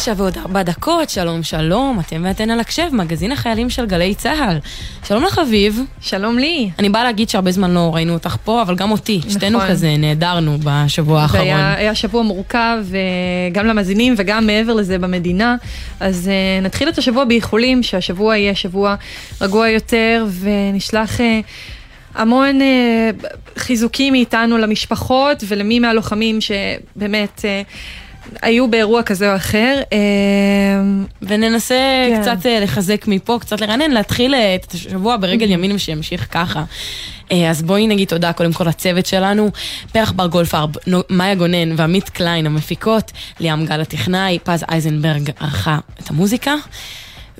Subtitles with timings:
[0.00, 4.58] תשע ועוד ארבע דקות, שלום שלום, אתם ואתן על הקשב, מגזין החיילים של גלי צה"ל.
[5.08, 5.80] שלום לך אביב.
[6.00, 6.70] שלום לי.
[6.78, 9.18] אני באה להגיד שהרבה זמן לא ראינו אותך פה, אבל גם אותי.
[9.18, 9.30] נכון.
[9.30, 11.42] שתינו כזה נעדרנו בשבוע האחרון.
[11.42, 12.98] היה, היה שבוע מורכב, אה,
[13.52, 15.56] גם למאזינים וגם מעבר לזה במדינה.
[16.00, 18.94] אז uh, נתחיל את השבוע באיחולים, שהשבוע יהיה שבוע
[19.40, 21.18] רגוע יותר, ונשלח...
[21.18, 21.22] Uh,
[22.14, 23.26] המון uh,
[23.58, 27.44] חיזוקים מאיתנו למשפחות ולמי מהלוחמים שבאמת uh,
[28.42, 29.80] היו באירוע כזה או אחר.
[29.92, 29.98] אה,
[31.22, 31.74] וננסה
[32.08, 32.22] כן.
[32.22, 36.64] קצת אה, לחזק מפה, קצת לרענן, להתחיל אה, את השבוע ברגל ימין ושימשיך ככה.
[37.50, 39.50] אז בואי נגיד תודה קודם כל לצוות שלנו,
[39.92, 40.70] פרח בר גולפרב,
[41.10, 46.54] מאיה גונן ועמית קליין המפיקות, ליאם גל הטכנאי, פז אייזנברג ערכה את המוזיקה,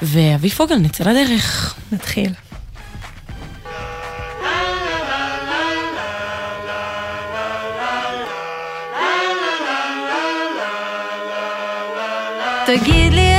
[0.02, 1.74] ואבי פוגל, נצא לדרך.
[1.92, 2.49] נתחיל.
[12.78, 13.29] תגיד לי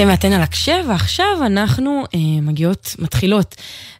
[0.00, 3.54] אתם ואתן על הקשב, ועכשיו אנחנו אה, מגיעות, מתחילות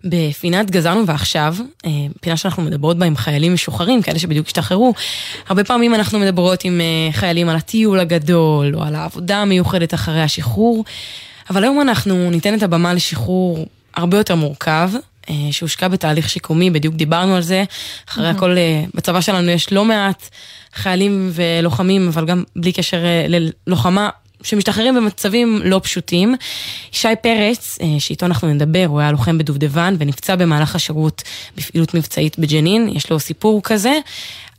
[0.05, 4.95] בפינת גזרנו ועכשיו, אה, פינה שאנחנו מדברות בה עם חיילים משוחררים, כאלה שבדיוק השתחררו.
[5.49, 10.23] הרבה פעמים אנחנו מדברות עם אה, חיילים על הטיול הגדול, או על העבודה המיוחדת אחרי
[10.23, 10.85] השחרור,
[11.51, 14.91] אבל היום אנחנו ניתן את הבמה לשחרור הרבה יותר מורכב,
[15.31, 17.65] אה, שהושקע בתהליך שיקומי, בדיוק דיברנו על זה.
[18.09, 20.29] אחרי הכל, אה, בצבא שלנו יש לא מעט
[20.75, 24.09] חיילים ולוחמים, אבל גם בלי קשר אה, ללוחמה,
[24.43, 26.35] שמשתחררים במצבים לא פשוטים.
[26.93, 31.23] ישי פרץ, שאיתו אנחנו נדבר, הוא היה לוחם בדובדבן ונפצע במהלך השירות
[31.57, 33.99] בפעילות מבצעית בג'נין, יש לו סיפור כזה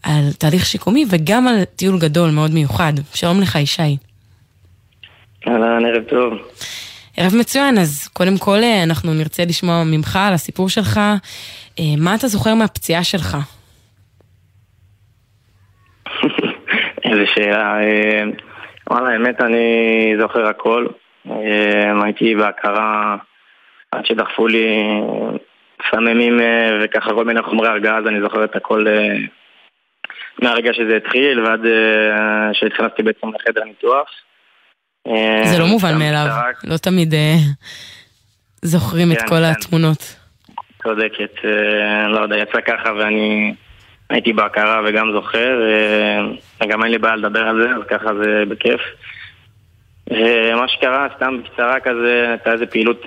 [0.03, 2.93] על תהליך שיקומי וגם על טיול גדול מאוד מיוחד.
[3.13, 3.97] שלום לך ישי.
[5.47, 6.33] אהלן, ערב טוב.
[7.17, 10.97] ערב מצוין, אז קודם כל אה, אנחנו נרצה לשמוע ממך על הסיפור שלך.
[11.79, 13.37] אה, מה אתה זוכר מהפציעה שלך?
[17.05, 17.77] איזה שאלה.
[18.91, 20.88] אה, וואלה, האמת אני זוכר הכל.
[22.03, 23.18] הייתי בהכרה
[23.91, 24.89] עד שדחפו לי
[25.91, 26.39] סממים
[26.81, 28.86] וככה כל מיני חומרי הרגעה, אז אני זוכר את הכל
[30.41, 31.62] מהרגע שזה התחיל ועד
[32.53, 34.09] שהתכנסתי בעצם לחדר ניתוח.
[35.44, 36.27] זה לא אה, מובן מאליו,
[36.63, 37.36] לא תמיד אה,
[38.62, 39.44] זוכרים את כן, כל כן.
[39.44, 40.15] התמונות.
[40.83, 43.53] צודקת, אה, לא יודע, יצא ככה ואני
[44.09, 45.61] הייתי בהכרה וגם זוכר,
[46.63, 48.81] וגם אין לי בעיה לדבר על זה, אז ככה זה בכיף.
[50.56, 53.06] מה שקרה, סתם בקצרה כזה, הייתה איזה פעילות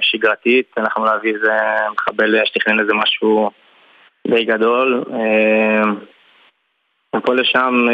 [0.00, 1.52] שגרתית, אנחנו להביא איזה
[1.92, 3.50] מחבל שתכנן איזה משהו
[4.26, 5.04] די גדול.
[7.16, 7.86] מפה לשם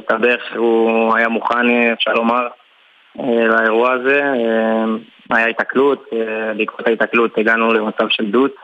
[0.00, 2.46] הסתבך, הוא היה מוכן, אפשר לומר,
[3.24, 4.22] לאירוע הזה.
[5.30, 6.10] היה התקלות,
[6.56, 8.54] בעקבות ההתקלות הגענו למצב של דות.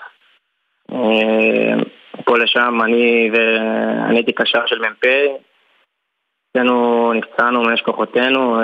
[2.25, 3.31] פה לשם, אני
[4.09, 5.07] הייתי קשר של מ"פ,
[6.51, 8.63] אצלנו נפצענו מאש כוחותינו,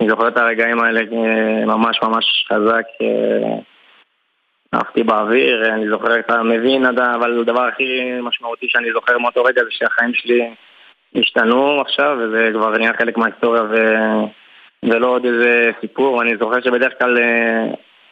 [0.00, 1.00] אני זוכר את הרגעים האלה
[1.66, 2.86] ממש ממש חזק,
[4.72, 9.70] עפתי באוויר, אני זוכר, אתה מבין, אבל הדבר הכי משמעותי שאני זוכר מאותו רגע זה
[9.70, 10.54] שהחיים שלי
[11.14, 13.62] השתנו עכשיו, וזה כבר נהיה חלק מההיסטוריה.
[14.82, 17.18] ולא עוד איזה סיפור, אני זוכר שבדרך כלל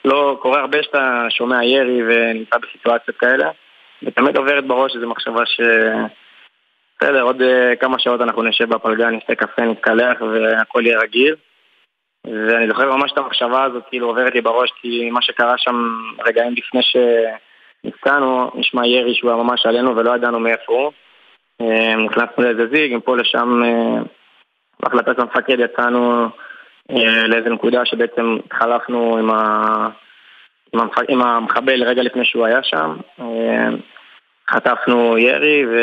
[0.04, 3.50] לא קורה הרבה שאתה שומע ירי ונמצא בסיטואציות כאלה,
[4.02, 5.60] ותמיד עוברת בראש איזו מחשבה ש...
[7.00, 11.34] בסדר, עוד uh, כמה שעות אנחנו נשב בפלגה, נשתה קפה, נתקלח והכל יהיה רגיל.
[12.26, 15.74] ואני זוכר ממש את המחשבה הזאת כאילו עוברת לי בראש, כי מה שקרה שם
[16.26, 20.92] רגעים לפני שנפצענו, נשמע ירי שהוא היה ממש עלינו ולא ידענו מאיפה הוא.
[21.62, 24.08] Uh, נכנסנו לאיזה זיג, מפה לשם, uh,
[24.80, 26.28] בהחלטת המפקד יצאנו
[27.28, 29.88] לאיזה נקודה שבעצם התחלפנו עם, ה...
[30.72, 30.98] עם, המח...
[31.08, 32.96] עם המחבל רגע לפני שהוא היה שם.
[33.20, 33.22] Uh,
[34.50, 35.76] חטפנו ירי, ו...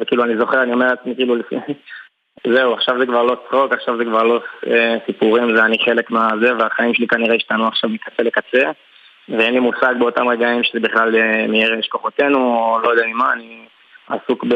[0.00, 1.34] וכאילו אני זוכר, אני אומר לעצמי כאילו.
[2.54, 6.10] זהו, עכשיו זה כבר לא צחוק, עכשיו זה כבר לא אה, סיפורים, זה אני חלק
[6.10, 8.70] מהזה, והחיים שלי כנראה השתנו עכשיו מקצה לקצה,
[9.28, 13.32] ואין לי מושג באותם רגעים שזה בכלל אה, מירי יש כוחותינו, או לא יודע ממה,
[13.32, 13.64] אני
[14.08, 14.54] עסוק ב...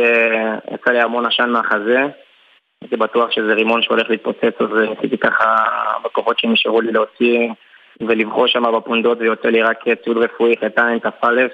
[0.75, 2.07] יצא לי המון עשן מהחזה,
[2.93, 5.57] הייתי בטוח שזה רימון שהולך להתפוצץ, אז רציתי ככה
[6.05, 7.49] בכוחות שנשארו לי להוציא
[8.01, 11.47] ולבחוש שם בפונדות, ויוצא לי רק ציוד רפואי, חטאים, כ"א.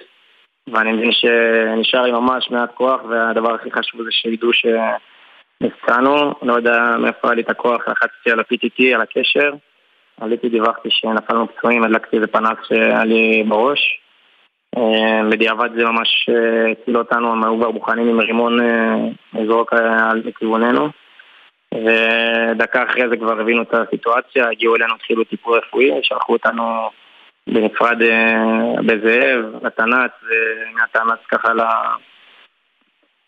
[0.73, 6.97] ואני מבין שנשאר לי ממש מעט כוח, והדבר הכי חשוב זה שידעו שנפצענו, לא יודע
[6.99, 9.53] מאיפה היה לי את הכוח, לחצתי על ה-PTT, על הקשר,
[10.21, 14.01] עליתי, דיווחתי שנפלנו פצועים, הדלקתי איזה פנס שהיה לי בראש.
[14.77, 18.95] אה, בדיעבד זה ממש אה, הציל אותנו, הם היו כבר מוכנים עם רימון אה,
[19.35, 20.89] לזרוק על כיווננו.
[21.75, 26.91] ודקה אחרי זה כבר הבינו את הסיטואציה, הגיעו אלינו, התחילו טיפול רפואי, שלחו אותנו
[27.47, 31.49] בנפרד אה, בזאב, לתנ"צ, ומהתנ"צ ככה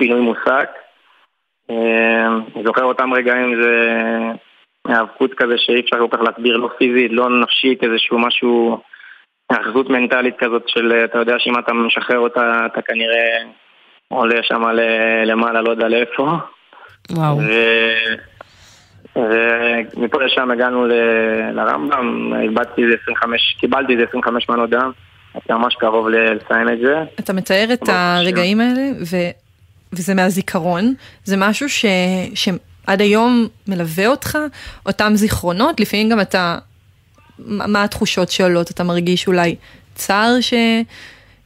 [0.01, 0.71] לפינוי מוסק.
[1.71, 2.29] אה,
[2.65, 3.97] זוכר אותם רגעים זה
[4.89, 8.81] היאבקות כזה שאי אפשר כל כך להסביר, לא פיזית, לא נפשית, איזשהו משהו,
[9.51, 13.43] היאחזות מנטלית כזאת של, אתה יודע שאם אתה משחרר אותה, אתה כנראה
[14.09, 14.63] עולה שם
[15.25, 16.37] למעלה, לא יודע לאיפה.
[17.11, 17.37] וואו.
[19.21, 20.87] ומפה לשם הגענו
[21.53, 24.91] לרמב"ם, איבדתי איזה 25, קיבלתי איזה 25 מנות דם,
[25.35, 26.95] הייתי ממש קרוב לסיים את זה.
[27.21, 29.17] אתה מתאר את הרגעים האלה, ו...
[29.93, 30.95] וזה מהזיכרון,
[31.25, 31.85] זה משהו ש...
[32.35, 34.39] שעד היום מלווה אותך,
[34.87, 36.59] אותם זיכרונות, לפעמים גם אתה,
[37.47, 39.57] מה התחושות שעולות, אתה מרגיש אולי
[39.95, 40.55] צער ש...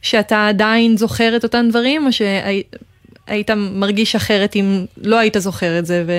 [0.01, 5.85] שאתה עדיין זוכר את אותם דברים, או שהיית מרגיש אחרת אם לא היית זוכר את
[5.85, 6.11] זה, ו...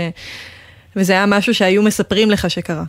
[0.97, 2.85] וזה היה משהו שהיו מספרים לך שקרה.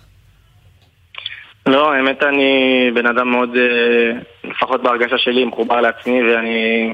[1.65, 4.11] לא, האמת אני בן אדם מאוד, אה,
[4.43, 6.93] לפחות בהרגשה שלי, מחובר לעצמי ואני...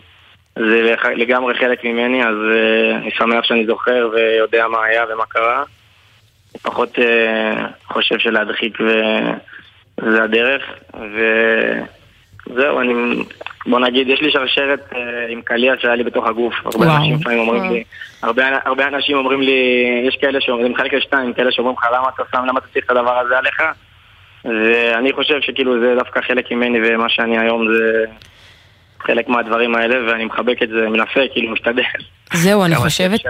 [0.56, 5.64] זה לגמרי חלק ממני, אז אה, אני שמח שאני זוכר ויודע מה היה ומה קרה.
[6.62, 10.62] פחות אה, חושב שלהדחיק וזה הדרך.
[12.48, 12.94] וזהו, אני
[13.66, 16.54] בוא נגיד, יש לי שרשרת אה, עם קליע שהיה לי בתוך הגוף.
[16.66, 16.98] הרבה וואו.
[16.98, 17.84] אנשים לפעמים אומרים לי,
[18.22, 19.62] הרבה, הרבה אנשים אומרים לי,
[20.08, 22.86] יש כאלה שאומרים, זה מחלק לשתיים, כאלה שאומרים לך למה אתה שם, למה אתה צריך
[22.86, 23.62] את הדבר הזה עליך?
[24.46, 28.06] ואני חושב שכאילו זה דווקא חלק ממני ומה שאני היום זה
[29.00, 31.84] חלק מהדברים האלה, ואני מחבק את זה, מנסה, כאילו משתדל.
[32.34, 33.22] זהו, אני חושבת,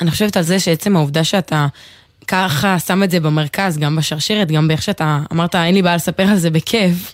[0.00, 1.66] אני חושבת על זה שעצם העובדה שאתה...
[2.28, 6.22] ככה שם את זה במרכז, גם בשרשרת, גם באיך שאתה אמרת, אין לי בעיה לספר
[6.22, 7.12] על זה בכיף.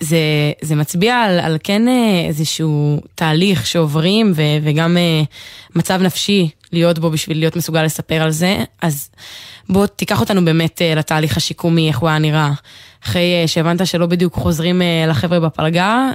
[0.00, 0.18] זה,
[0.60, 5.22] זה מצביע על, על כן אה, איזשהו תהליך שעוברים ו, וגם אה,
[5.76, 8.56] מצב נפשי להיות בו בשביל להיות מסוגל לספר על זה.
[8.82, 9.10] אז
[9.68, 12.50] בוא תיקח אותנו באמת אה, לתהליך השיקומי, איך הוא היה נראה.
[13.04, 16.08] אחרי שהבנת שלא בדיוק חוזרים לחבר'ה בפלגה,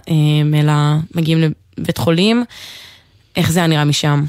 [0.54, 0.74] אלא
[1.16, 1.40] מגיעים
[1.78, 2.44] לבית חולים,
[3.38, 4.20] איך זה היה נראה משם?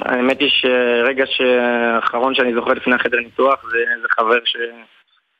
[0.00, 1.24] האמת היא שרגע
[1.96, 4.56] האחרון שאני זוכר לפני החדר ניתוח זה, זה חבר ש...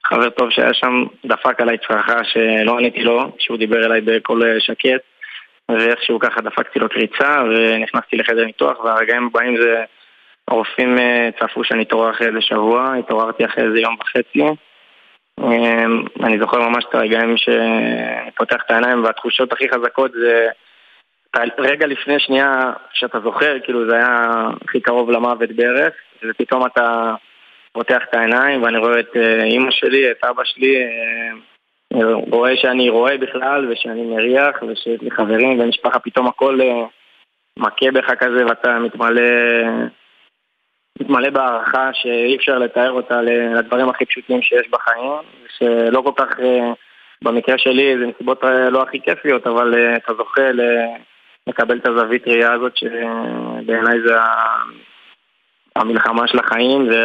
[0.08, 5.02] חבר טוב שהיה שם דפק עליי צרחה שלא עניתי לו, שהוא דיבר אליי בקול שקט
[5.70, 9.84] ואיכשהו ככה דפקתי לו קריצה ונכנסתי לחדר ניתוח והרגעים הבאים זה
[10.48, 14.42] הרופאים אה, צפו שאני אתעורר אחרי איזה שבוע, התעוררתי אחרי איזה יום וחצי.
[15.40, 20.48] אמ, אני זוכר ממש את הרגעים שאני פותח את העיניים והתחושות הכי חזקות זה
[21.58, 24.32] רגע לפני שנייה שאתה זוכר, כאילו זה היה
[24.64, 25.94] הכי קרוב למוות בערך,
[26.28, 27.14] ופתאום אתה
[27.72, 30.76] פותח את העיניים ואני רואה את אה, אימא שלי, את אבא שלי,
[31.94, 36.84] אה, רואה שאני רואה בכלל ושאני מריח ושיש לי חברים ומשפחה, פתאום הכל אה,
[37.56, 39.22] מכה בך כזה ואתה מתמלא,
[41.00, 45.22] מתמלא בהערכה שאי אפשר לתאר אותה לדברים הכי פשוטים שיש בחיים,
[45.58, 46.36] שלא כל כך,
[47.24, 50.50] במקרה שלי זה נסיבות לא הכי כיפיות, אבל אתה זוכה
[51.46, 54.14] לקבל את הזווית ראייה הזאת שבעיניי זה
[55.78, 57.04] המלחמה של החיים, זה,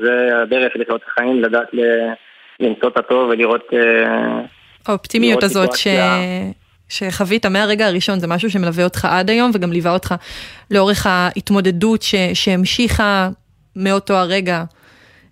[0.00, 1.68] זה הדרך לחיות את החיים, לדעת
[2.60, 3.68] למצוא את הטוב ולראות...
[3.72, 4.40] אה,
[4.86, 5.86] האופטימיות הזאת ש...
[6.88, 10.14] שחווית מהרגע הראשון, זה משהו שמלווה אותך עד היום וגם ליווה אותך
[10.70, 12.14] לאורך ההתמודדות ש...
[12.34, 13.28] שהמשיכה
[13.76, 14.62] מאותו הרגע.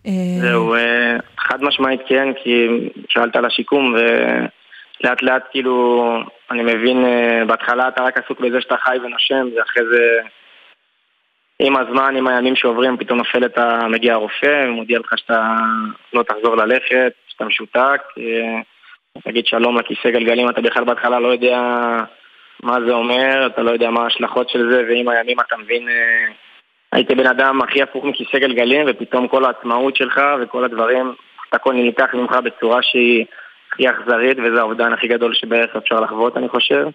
[0.06, 2.66] אה, זהו, אה, חד משמעית כן, כי
[3.08, 6.04] שאלת על השיקום ולאט לאט כאילו,
[6.50, 7.04] אני מבין,
[7.46, 10.20] בהתחלה אתה רק עסוק בזה שאתה חי ונושם, ואחרי זה...
[11.64, 13.88] עם הזמן, עם הימים שעוברים, פתאום נופל את ה...
[13.88, 15.56] מגיע הרופא ומודיע לך שאתה
[16.12, 18.60] לא תחזור ללכת, שאתה משותק, אה,
[19.24, 21.60] תגיד שלום לכיסא גלגלים, אתה בכלל בהתחלה לא יודע
[22.62, 26.32] מה זה אומר, אתה לא יודע מה ההשלכות של זה, ועם הימים אתה מבין, אה,
[26.92, 31.14] הייתי בן אדם הכי הפוך מכיסא גלגלים, ופתאום כל העצמאות שלך וכל הדברים,
[31.52, 33.24] הכל נלקח ממך בצורה שהיא
[33.72, 36.86] הכי אכזרית, וזה האובדן הכי גדול שבערך אפשר לחוות, אני חושב.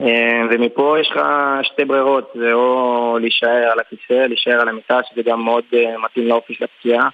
[0.00, 1.20] אה, ומפה יש לך
[1.62, 6.28] שתי ברירות, זה או להישאר על הכיסא, להישאר על המיטה, שזה גם מאוד אה, מתאים
[6.28, 7.08] לאופי של הפציעה,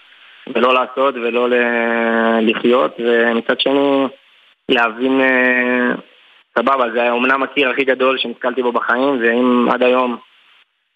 [0.54, 1.48] ולא לעשות ולא
[2.40, 4.06] לחיות, ומצד שני
[4.68, 5.94] להבין, אה,
[6.58, 10.16] סבבה, זה אומנם הקיר הכי גדול שנתקלתי בו בחיים, ואם עד היום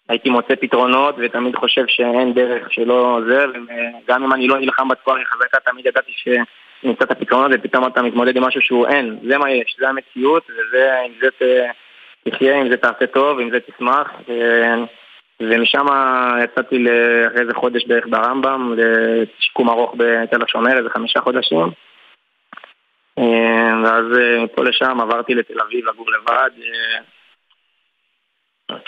[0.09, 5.13] הייתי מוצא פתרונות ותמיד חושב שאין דרך שלא זה, וגם אם אני לא נלחם בתקופה
[5.13, 6.27] הכי חזקה, תמיד ידעתי ש...
[6.83, 10.43] נמצא את הפתרונות ופתאום אתה מתמודד עם משהו שהוא אין, זה מה יש, זה המציאות
[10.49, 11.29] וזה, עם זה
[12.29, 14.11] תחיה, עם זה תעשה טוב, עם זה תשמח
[15.39, 15.85] ומשם
[16.43, 16.85] יצאתי
[17.27, 21.67] אחרי איזה חודש בערך ברמב"ם לשיקום ארוך בתל השומר, איזה חמישה חודשים.
[23.83, 24.05] ואז
[24.43, 26.49] מפה לשם עברתי לתל אביב לגור לבד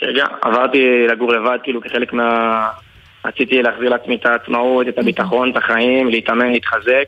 [0.02, 2.70] רגע, עברתי לגור לבד כאילו כחלק מה...
[3.26, 7.06] רציתי להחזיר לעצמי את העצמאות, את הביטחון, את החיים, להתאמן, להתחזק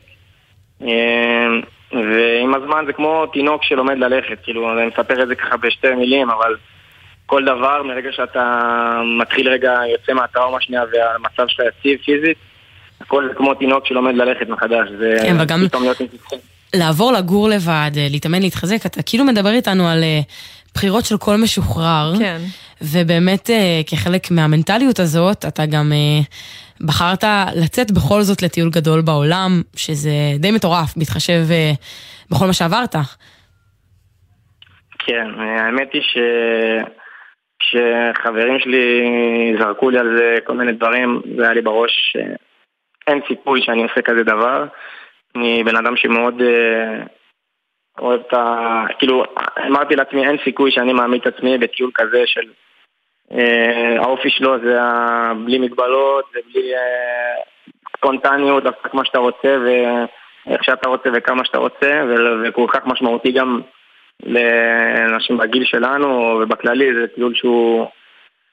[1.92, 6.30] ועם הזמן זה כמו תינוק שלומד ללכת, כאילו, אני מספר את זה ככה בשתי מילים,
[6.30, 6.56] אבל
[7.26, 12.36] כל דבר, מרגע שאתה מתחיל רגע, יוצא מהטראומה שנייה והמצב שלך יציב פיזית,
[13.00, 15.60] הכל זה כמו תינוק שלומד ללכת מחדש, זה כן, וגם
[16.74, 20.20] לעבור לגור לבד, אה, להתאמן, להתחזק, אתה כאילו מדבר איתנו על אה,
[20.74, 22.40] בחירות של כל משוחרר, כן.
[22.82, 25.92] ובאמת אה, כחלק מהמנטליות הזאת, אתה גם...
[26.80, 27.24] בחרת
[27.64, 31.72] לצאת בכל זאת לטיול גדול בעולם, שזה די מטורף, בהתחשב אה,
[32.30, 32.94] בכל מה שעברת.
[34.98, 36.18] כן, האמת היא ש...
[37.58, 39.02] כשחברים שלי
[39.58, 44.02] זרקו לי על זה כל מיני דברים, זה היה לי בראש שאין סיכוי שאני עושה
[44.02, 44.64] כזה דבר.
[45.36, 47.02] אני בן אדם שמאוד אה,
[47.98, 48.84] אוהב את ה...
[48.98, 49.24] כאילו,
[49.66, 52.65] אמרתי לעצמי, אין סיכוי שאני מעמיד את עצמי בטיול כזה של אה,
[53.98, 54.78] האופי שלו זה
[55.44, 57.42] בלי מגבלות ובלי אה,
[57.96, 62.02] ספונטניות, לעשות מה שאתה רוצה ואיך שאתה רוצה וכמה שאתה רוצה
[62.44, 63.60] וכל כך משמעותי גם
[64.22, 67.86] לאנשים בגיל שלנו ובכללי זה טיול שהוא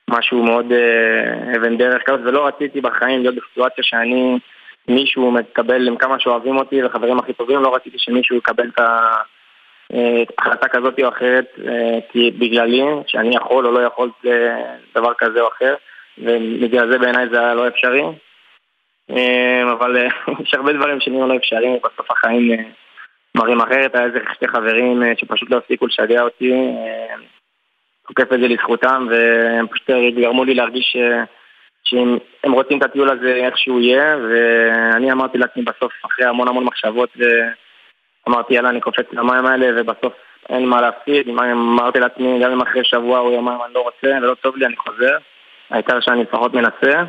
[0.10, 2.02] משהו מאוד אה, אבן דרך.
[2.06, 4.40] כזאת ולא רציתי בחיים להיות בסיטואציה שאני
[4.88, 9.16] מישהו מקבל עם כמה שאוהבים אותי וחברים הכי טובים לא רציתי שמישהו יקבל את ה...
[10.38, 12.00] החלטה כזאת או אחרת אה,
[12.40, 14.10] בגללי, שאני יכול או לא יכול
[14.96, 15.76] דבר כזה או אחר
[16.18, 18.04] ובגלל זה בעיניי זה היה לא אפשרי.
[19.12, 20.08] אה, אבל אה,
[20.44, 22.52] יש הרבה דברים שנראים לא אפשריים ובסוף החיים
[23.38, 26.52] מראים אחרת, היה איזה שתי חברים שפשוט לא הפסיקו לשגע אותי
[28.08, 30.98] תוקף את זה לזכותם והם פשוט גרמו לי להרגיש
[31.84, 36.64] שהם רוצים את הטיול הזה איך שהוא יהיה ואני אמרתי לעצמי בסוף אחרי המון המון
[36.64, 37.10] מחשבות
[38.30, 40.14] אמרתי יאללה אני קופץ למים האלה ובסוף
[40.50, 44.34] אין מה להפסיד, אמרתי לעצמי גם אם אחרי שבוע או יומיים אני לא רוצה ולא
[44.34, 45.18] טוב לי אני חוזר,
[45.70, 47.04] העיקר שאני לפחות מנסה.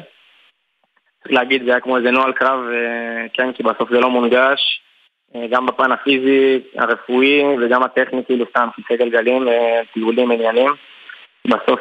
[1.23, 4.81] צריך להגיד זה היה כמו איזה נוהל קרב, אה, כן כי בסוף זה לא מונגש,
[5.35, 10.71] אה, גם בפן הפיזי, הרפואי וגם הטכני כאילו סתם כיסא גלגלים, אה, טיולים, עניינים.
[11.47, 11.81] בסוף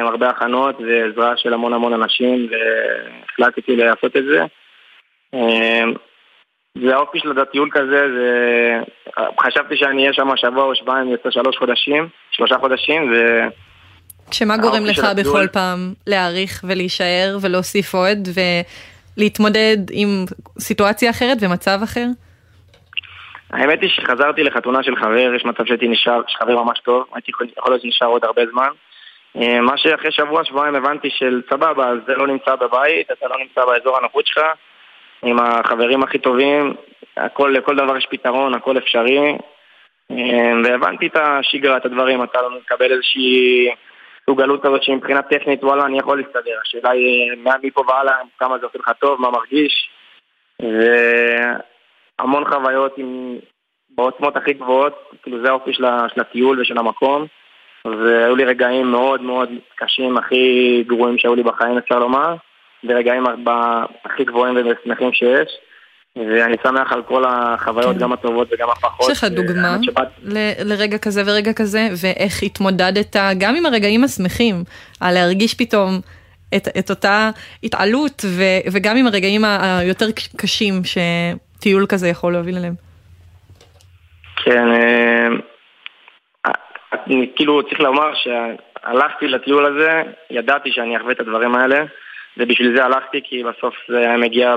[0.00, 4.44] עם הרבה הכנות ועזרה של המון המון אנשים והחלטתי לעשות את זה.
[6.80, 8.80] זה האופי של הטיול כזה, זה...
[9.40, 13.16] חשבתי שאני אהיה שם שבוע או שבועיים, יוצא שלוש חודשים, שלושה חודשים, ו...
[14.30, 18.18] שמה גורם לך בכל פעם להעריך ולהישאר ולהוסיף עוד
[19.16, 20.08] ולהתמודד עם
[20.58, 22.06] סיטואציה אחרת ומצב אחר?
[23.50, 27.72] האמת היא שחזרתי לחתונה של חבר, יש מצב שהייתי נשאר, חבר ממש טוב, הייתי יכול
[27.72, 28.68] להיות שנשאר עוד הרבה זמן.
[29.36, 33.64] אה, מה שאחרי שבוע, שבועיים הבנתי של סבבה, זה לא נמצא בבית, אתה לא נמצא
[33.64, 34.42] באזור הנוחות שלך,
[35.22, 36.74] עם החברים הכי טובים,
[37.16, 39.36] הכל, לכל דבר יש פתרון, הכל אפשרי.
[40.10, 43.68] אה, והבנתי את השגרה, את הדברים, אתה לא מקבל איזושהי
[44.30, 46.58] סוגלות כזאת שמבחינה טכנית, וואלה, אני יכול להסתדר.
[46.62, 47.32] השאלה היא,
[47.62, 49.90] מפה והלאה, כמה זה עושה לך טוב, מה מרגיש.
[52.18, 53.36] והמון חוויות עם...
[53.90, 57.26] בעוצמות הכי גבוהות, כאילו זה האופי של, של הטיול ושל המקום.
[57.84, 62.34] והיו לי רגעים מאוד מאוד קשים, הכי גרועים שהיו לי בחיים אפשר לומר,
[62.84, 63.24] ורגעים
[64.04, 65.48] הכי גבוהים ושמחים שיש.
[66.16, 68.00] ואני שמח על כל החוויות, כן.
[68.02, 69.10] גם הטובות וגם הפחות.
[69.10, 69.76] יש לך דוגמה
[70.22, 74.64] ל- לרגע כזה ורגע כזה, ואיך התמודדת גם עם הרגעים השמחים,
[75.00, 76.00] על להרגיש פתאום
[76.56, 77.30] את, את אותה
[77.62, 80.06] התעלות, ו- וגם עם הרגעים היותר
[80.36, 82.74] קשים שטיול כזה יכול להוביל אליהם.
[84.44, 85.26] כן, אה,
[87.06, 91.84] אני כאילו צריך לומר שהלכתי לטיול הזה, ידעתי שאני אחווה את הדברים האלה,
[92.36, 94.56] ובשביל זה הלכתי, כי בסוף זה היה מגיע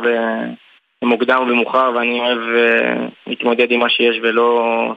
[1.01, 4.95] במוקדם ובמאוחר, ואני אוהב uh, להתמודד עם מה שיש ולא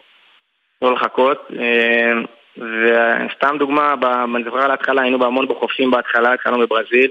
[0.83, 1.49] לא לחכות.
[1.51, 3.95] Uh, וסתם דוגמה,
[4.37, 7.11] אני זוכר על ההתחלה, היינו בהמון בחופים בהתחלה, התחלנו בברזיל,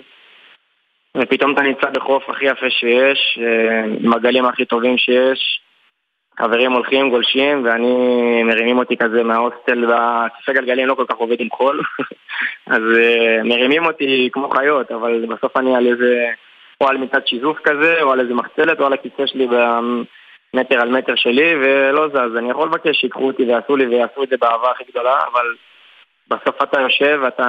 [1.18, 5.62] ופתאום אתה נמצא בחוף הכי יפה שיש, uh, עם הגלים הכי טובים שיש,
[6.40, 11.50] חברים הולכים, גולשים, ואני מרימים אותי כזה מההוסטל, והכיסא גלגלים לא כל כך עובד עם
[11.50, 11.82] חול,
[12.76, 16.26] אז uh, מרימים אותי כמו חיות, אבל בסוף אני על איזה,
[16.82, 20.90] או על מצד שיזוף כזה, או על איזה מחצלת, או על הכיסא שלי במטר על
[20.90, 22.38] מטר שלי, ולא זז.
[22.38, 25.46] אני יכול לבקש שיקחו אותי ויעשו לי, ויעשו את זה באהבה הכי גדולה, אבל
[26.28, 27.44] בסוף אתה יושב, אתה...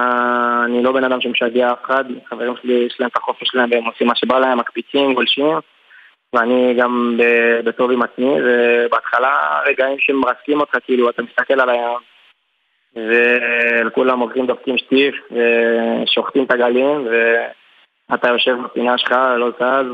[0.65, 3.85] אני לא בן אדם שמשגע אף אחד, חברים שלי יש להם את החופש שלהם והם
[3.85, 5.57] עושים מה שבא להם, מקפיצים, גולשים.
[6.33, 7.19] ואני גם
[7.63, 11.99] בטוב עם עצמי, ובהתחלה רגעים שמרסקים אותך, כאילו, אתה מסתכל על הים,
[13.85, 17.07] וכולם הולכים דופקים שטיף, ושוחטים את הגלים,
[18.09, 19.85] ואתה יושב בפינה שלך, לא זז.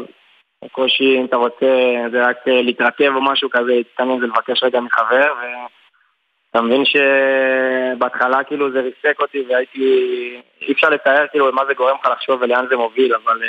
[0.65, 1.65] בקושי, אם אתה רוצה,
[2.11, 8.81] זה רק להתרכב או משהו כזה, להתקנן ולבקש רגע מחבר, ואתה מבין שבהתחלה כאילו זה
[8.81, 10.41] ריסק אותי והייתי...
[10.61, 13.41] אי אפשר לתאר כאילו מה זה גורם לך לחשוב ולאן זה מוביל, אבל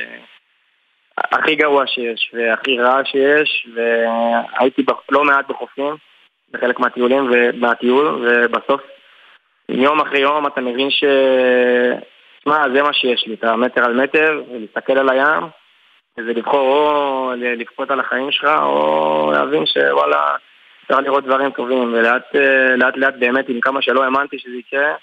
[1.33, 5.97] הכי גרוע שיש, והכי רע שיש, והייתי לא מעט בחופים,
[6.51, 8.81] בחלק מהטיולים ומהטיול, ובסוף,
[9.69, 11.05] יום אחרי יום אתה מבין ש...
[12.41, 15.43] תשמע, זה מה שיש לי, אתה מטר על מטר, ולהסתכל על הים,
[16.19, 20.37] וזה לבחור או לקפוט על החיים שלך, או להבין שוואלה,
[20.83, 22.35] אפשר לראות דברים טובים, ולאט
[22.77, 24.95] לאט, לאט באמת, עם כמה שלא האמנתי שזה יקרה,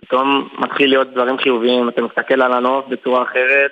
[0.00, 3.70] פתאום מתחיל להיות דברים חיוביים, אתה מסתכל על הנוף בצורה אחרת,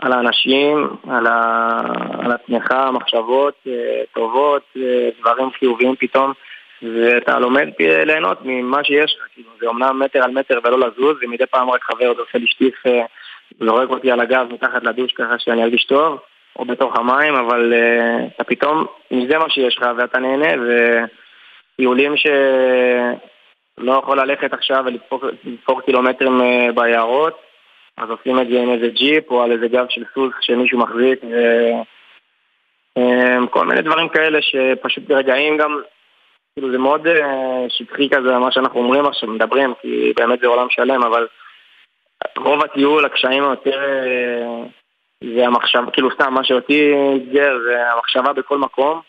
[0.00, 1.80] על האנשים, על, ה...
[2.24, 6.32] על עצמך, מחשבות אה, טובות, אה, דברים חיוביים פתאום,
[6.82, 11.46] ואתה לומד ליהנות ממה שיש לך, כאילו, זה אומנם מטר על מטר ולא לזוז, ומדי
[11.46, 13.04] פעם רק חבר עושה לי שטיף, אה,
[13.60, 16.18] זורק אותי על הגב מתחת לדוש ככה שאני ארגיש טוב,
[16.58, 17.72] או בתוך המים, אבל
[18.36, 18.86] אתה פתאום,
[19.28, 20.62] זה מה שיש לך ואתה נהנה,
[21.76, 26.40] וטיולים שלא יכול ללכת עכשיו ולתפור קילומטרים
[26.74, 27.49] ביערות,
[28.00, 31.20] אז עושים את זה עם איזה ג'יפ או על איזה גב של סוס שמישהו מחזיק
[33.44, 35.80] וכל מיני דברים כאלה שפשוט ברגעים גם,
[36.54, 40.66] כאילו זה מאוד אה, שטחי כזה מה שאנחנו אומרים עכשיו, מדברים, כי באמת זה עולם
[40.70, 41.26] שלם, אבל
[42.38, 44.62] רוב הטיול, הקשיים היותר אה,
[45.34, 49.00] זה המחשבה, כאילו סתם מה שאותי אתגר זה המחשבה בכל מקום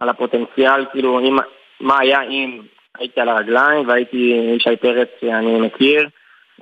[0.00, 1.36] על הפוטנציאל, כאילו אם,
[1.80, 2.60] מה היה אם
[2.98, 6.08] הייתי על הרגליים והייתי ישי פרץ שאני מכיר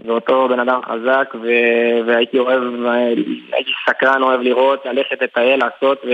[0.04, 2.62] ואותו בן אדם חזק, ו- והייתי אוהב,
[3.52, 6.04] הייתי סקרן, אוהב לראות, ללכת, לטייל, לעשות,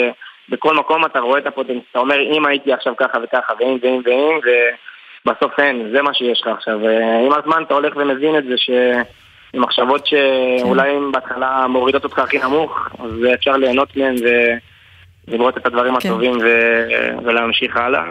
[0.49, 4.01] ובכל מקום אתה רואה את הפוטנציאל, אתה אומר, אם הייתי עכשיו ככה וככה, ואם ואם
[4.05, 4.39] ואם,
[5.27, 6.79] ובסוף אין, זה מה שיש לך עכשיו.
[6.83, 8.71] ועם הזמן אתה הולך ומבין את זה, ש...
[9.53, 11.13] עם מחשבות שאולי כן.
[11.13, 14.15] בהתחלה מורידות אותך הכי נמוך, אז אפשר ליהנות מהן
[15.29, 16.09] ולראות את הדברים כן.
[16.09, 16.49] הטובים ו...
[17.25, 18.05] ולהמשיך הלאה.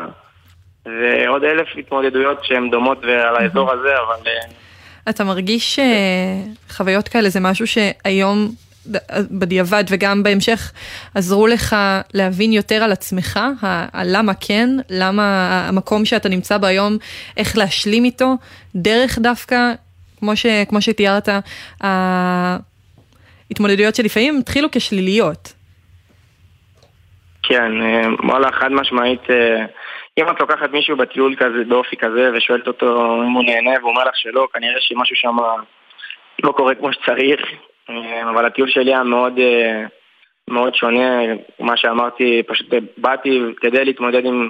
[0.85, 4.31] ועוד אלף התמודדויות שהן דומות על האזור הזה, אבל
[5.09, 5.79] אתה מרגיש
[6.69, 8.51] שחוויות כאלה זה משהו שהיום
[9.31, 10.71] בדיעבד וגם בהמשך
[11.15, 11.75] עזרו לך
[12.13, 13.39] להבין יותר על עצמך,
[13.93, 16.97] הלמה כן, למה המקום שאתה נמצא בו היום,
[17.37, 18.33] איך להשלים איתו,
[18.75, 19.73] דרך דווקא,
[20.19, 21.29] כמו, ש, כמו שתיארת,
[23.51, 25.53] ההתמודדויות שלפעמים התחילו כשליליות.
[27.43, 27.71] כן,
[28.23, 29.21] וואלה, חד משמעית.
[30.19, 34.03] אם את לוקחת מישהו בטיול כזה, באופי כזה, ושואלת אותו אם הוא נהנה והוא אומר
[34.03, 35.37] לך שלא, כנראה שמשהו שם
[36.43, 37.41] לא קורה כמו שצריך.
[37.89, 39.83] אה, אבל הטיול שלי היה מאוד, אה,
[40.49, 41.19] מאוד שונה,
[41.59, 44.49] מה שאמרתי, פשוט באתי כדי להתמודד עם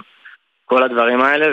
[0.65, 1.45] כל הדברים האלה,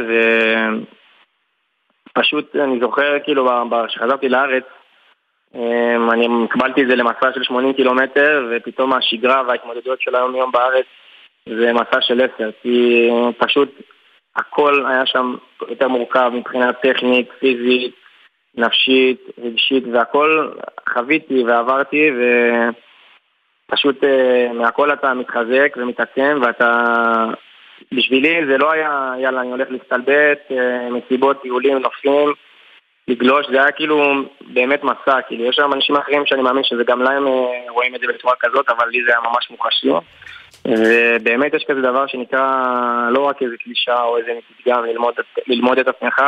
[2.12, 3.48] ופשוט אני זוכר, כאילו,
[3.88, 4.64] כשחזרתי לארץ,
[5.55, 10.53] אמ, אני קיבלתי את זה למסע של 80 קילומטר, ופתאום השגרה וההתמודדויות של היום יום
[10.53, 10.87] בארץ
[11.48, 13.68] זה מסע של עשר, כי פשוט
[14.37, 15.35] הכל היה שם
[15.68, 17.95] יותר מורכב מבחינה טכנית, פיזית,
[18.55, 20.53] נפשית, רגשית, והכל
[20.88, 22.11] חוויתי ועברתי,
[23.68, 26.85] ופשוט אה, מהכל אתה מתחזק ומתעצם, ואתה...
[27.92, 32.33] בשבילי זה לא היה, יאללה, אני הולך להסתלבט, אה, מסיבות, טיולים, נופים.
[33.09, 37.03] לגלוש, זה היה כאילו באמת מסע, כאילו יש שם אנשים אחרים שאני מאמין שזה גם
[37.03, 39.90] להם אה, רואים את זה בצורה כזאת, אבל לי זה היה ממש מוחשי.
[40.66, 42.51] ובאמת יש כזה דבר שנקרא
[43.11, 45.14] לא רק איזה קלישה או איזה פתגם, ללמוד,
[45.46, 46.22] ללמוד את עצמך,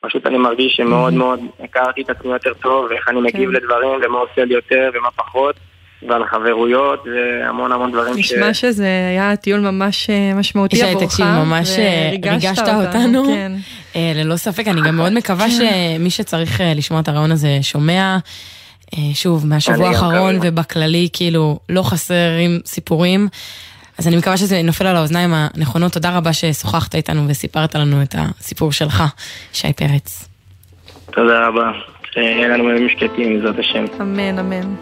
[0.00, 3.56] ופשוט אני מרגיש שמאוד מאוד הכרתי את עצמי יותר טוב, ואיך אני מגיב כן.
[3.56, 5.56] לדברים, ומה עושה לי יותר ומה פחות.
[6.08, 8.32] ועל חברויות והמון המון דברים ש...
[8.32, 11.04] נשמע שזה היה טיול ממש אה, משמעותי עבורך.
[11.04, 13.24] תקשיב, ממש אה, ריגשת אותנו.
[13.24, 13.52] כן.
[13.96, 18.18] אה, ללא ספק, אני גם מאוד מקווה שמי שצריך לשמוע את הרעיון הזה שומע.
[19.14, 23.28] שוב, מהשבוע האחרון ובכללי, כאילו, לא חסרים סיפורים.
[23.98, 25.92] אז אני מקווה שזה נופל על האוזניים הנכונות.
[25.92, 29.04] תודה רבה ששוחחת איתנו וסיפרת לנו את הסיפור שלך,
[29.52, 30.28] שי פרץ.
[31.10, 31.70] תודה רבה.
[32.12, 33.84] שיהיה לנו ימים שקטים, בעזרת השם.
[34.00, 34.74] אמן, אמן.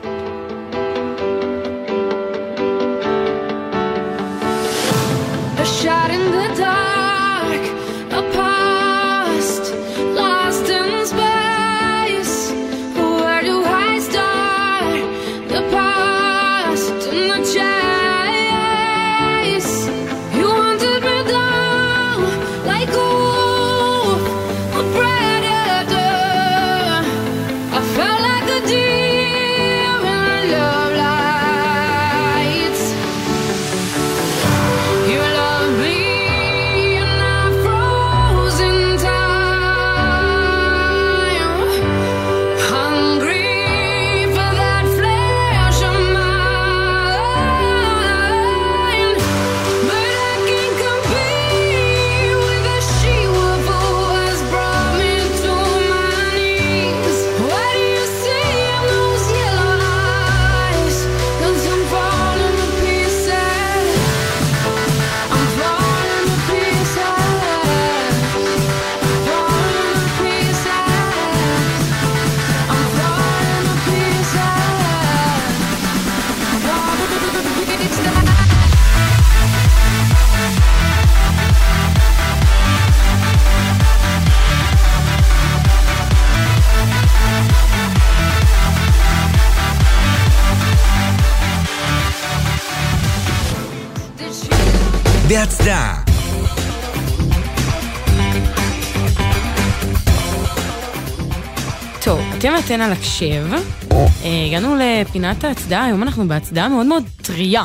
[102.43, 103.47] אתם אתן על הקשב.
[103.93, 107.65] אה, הגענו לפינת ההצדעה, היום אנחנו בהצדעה מאוד מאוד טריה.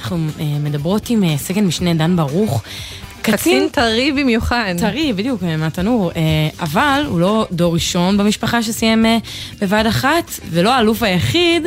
[0.00, 2.62] אנחנו אה, מדברות עם אה, סגן משנה דן ברוך.
[3.22, 4.74] קצין טרי במיוחד.
[4.78, 6.10] טרי, בדיוק, מהתנור.
[6.60, 9.06] אבל הוא לא דור ראשון במשפחה שסיים
[9.60, 11.66] בבה"ד אחת, ולא האלוף היחיד.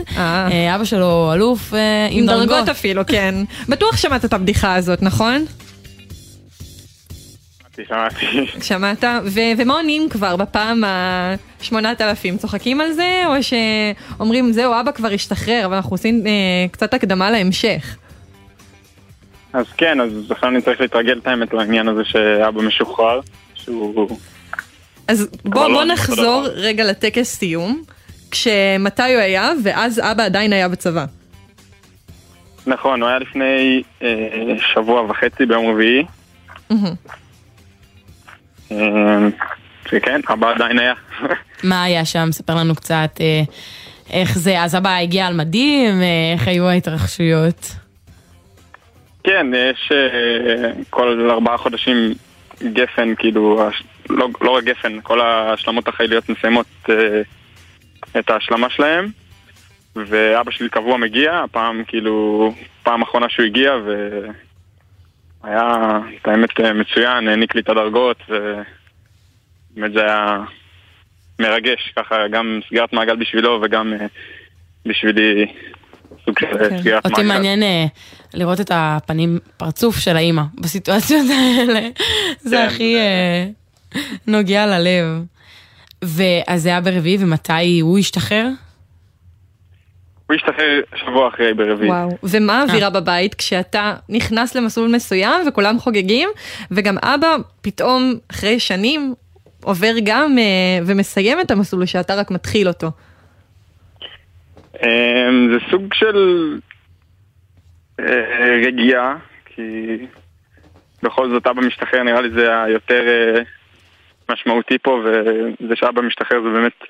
[0.75, 3.35] אבא שלו אלוף אה, עם דרגות אפילו, כן.
[3.69, 5.45] בטוח שמעת את הבדיחה הזאת, נכון?
[7.87, 8.25] שמעתי.
[8.67, 9.03] שמעת?
[9.25, 12.37] ו- ומה עונים כבר בפעם ה-8000?
[12.37, 16.31] צוחקים על זה, או שאומרים, זהו, אבא כבר השתחרר, אבל אנחנו עושים אה,
[16.71, 17.97] קצת הקדמה להמשך.
[19.53, 23.19] אז כן, אז עכשיו אני צריך להתרגל את האמת לעניין הזה שאבא משוחרר,
[23.55, 24.17] שהוא...
[25.07, 26.47] אז בוא, לא בוא אני נחזור.
[26.53, 27.81] רגע לטקס סיום,
[28.31, 31.05] כשמתי הוא היה, ואז אבא עדיין היה בצבא.
[32.67, 34.07] נכון, הוא היה לפני אה,
[34.73, 36.03] שבוע וחצי ביום רביעי.
[36.69, 36.93] מהמם.
[38.71, 39.27] אה,
[39.89, 40.93] שכן, אבא עדיין היה.
[41.63, 42.31] מה היה שם?
[42.31, 43.41] ספר לנו קצת אה,
[44.09, 47.71] איך זה, אז אבא הגיע על מדים, אה, איך היו ההתרחשויות.
[49.23, 49.91] כן, יש
[50.89, 52.13] כל ארבעה חודשים
[52.63, 53.69] גפן, כאילו,
[54.09, 56.65] לא, לא רק גפן, כל ההשלמות החיליות מסיימות
[58.19, 59.09] את ההשלמה שלהם.
[60.05, 62.53] ואבא שלי קבוע מגיע, הפעם כאילו,
[62.83, 63.73] פעם אחרונה שהוא הגיע
[65.47, 70.43] והיה, את האמת, אה, מצוין, העניק לי את הדרגות ובאמת זה היה
[71.39, 74.05] מרגש, ככה גם סגירת מעגל בשבילו וגם אה,
[74.85, 75.45] בשבילי
[76.25, 76.79] סוג של כן.
[76.79, 77.15] סגירת מעגל.
[77.15, 77.85] אותי מעניין אה,
[78.33, 81.89] לראות את הפנים, פרצוף של האימא בסיטואציות האלה.
[82.39, 83.45] זה כן, הכי אה,
[84.27, 85.23] נוגע ללב.
[86.01, 88.47] ואז זה היה ברביעי, ומתי הוא השתחרר?
[90.27, 91.89] הוא השתחרר שבוע אחרי ברביעי.
[91.89, 96.29] וואו, ומה האווירה בבית כשאתה נכנס למסלול מסוים וכולם חוגגים,
[96.71, 99.13] וגם אבא פתאום אחרי שנים
[99.63, 102.87] עובר גם אה, ומסיים את המסלול שאתה רק מתחיל אותו.
[104.83, 106.57] אמ, זה סוג של
[107.99, 109.97] אה, רגיעה, כי
[111.03, 113.41] בכל זאת אבא משתחרר נראה לי זה היותר אה,
[114.29, 116.83] משמעותי פה, וזה שאבא משתחרר זה באמת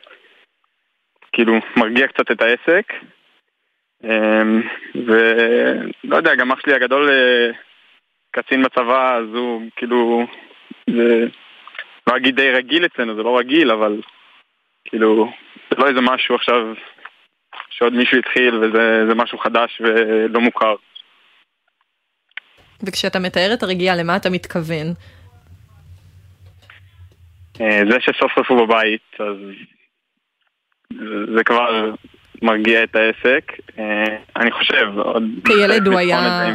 [1.33, 2.93] כאילו מרגיע קצת את העסק.
[4.03, 4.61] אמ,
[4.95, 7.49] ולא יודע, גם אח שלי הגדול אה,
[8.31, 10.25] קצין בצבא, אז הוא כאילו,
[10.89, 11.25] זה
[12.07, 14.01] לא אגיד די רגיל אצלנו, זה לא רגיל, אבל
[14.85, 15.31] כאילו,
[15.69, 16.73] זה לא איזה משהו עכשיו
[17.69, 20.75] שעוד מישהו התחיל וזה משהו חדש ולא מוכר.
[22.83, 24.87] וכשאתה מתאר את הרגיעה, למה אתה מתכוון?
[27.61, 29.37] אה, זה שסוף סוף הוא בבית, אז
[31.35, 31.93] זה כבר
[32.41, 33.51] מרגיע את העסק.
[33.79, 35.23] אה, אני חושב, עוד...
[35.45, 36.45] כילד הוא היה,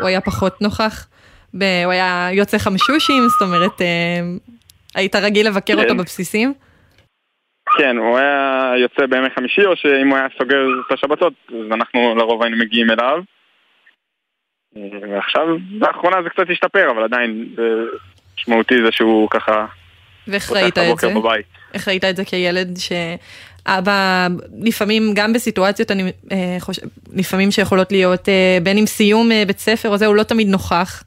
[0.00, 1.06] הוא היה פחות נוכח?
[1.52, 3.22] הוא היה יוצא חמשושים?
[3.28, 4.20] זאת אומרת, אה,
[4.94, 5.96] היית רגיל לבקר אותו כן.
[5.96, 6.54] בבסיסים?
[7.78, 12.14] כן, הוא היה יוצא בימי חמישי, או שאם הוא היה סוגר את השבתות, אז אנחנו
[12.16, 13.22] לרוב היינו מגיעים אליו.
[15.10, 17.46] ועכשיו, לאחרונה זה קצת השתפר, אבל עדיין
[18.38, 19.66] משמעותי זה שהוא ככה...
[20.28, 21.08] ואיך ראית את זה?
[21.14, 21.46] בבית.
[21.74, 24.28] איך ראית את זה כילד שאבא,
[24.60, 26.82] לפעמים גם בסיטואציות, אני אה, חושב,
[27.12, 30.48] לפעמים שיכולות להיות אה, בין אם סיום אה, בית ספר או זה, הוא לא תמיד
[30.48, 31.04] נוכח.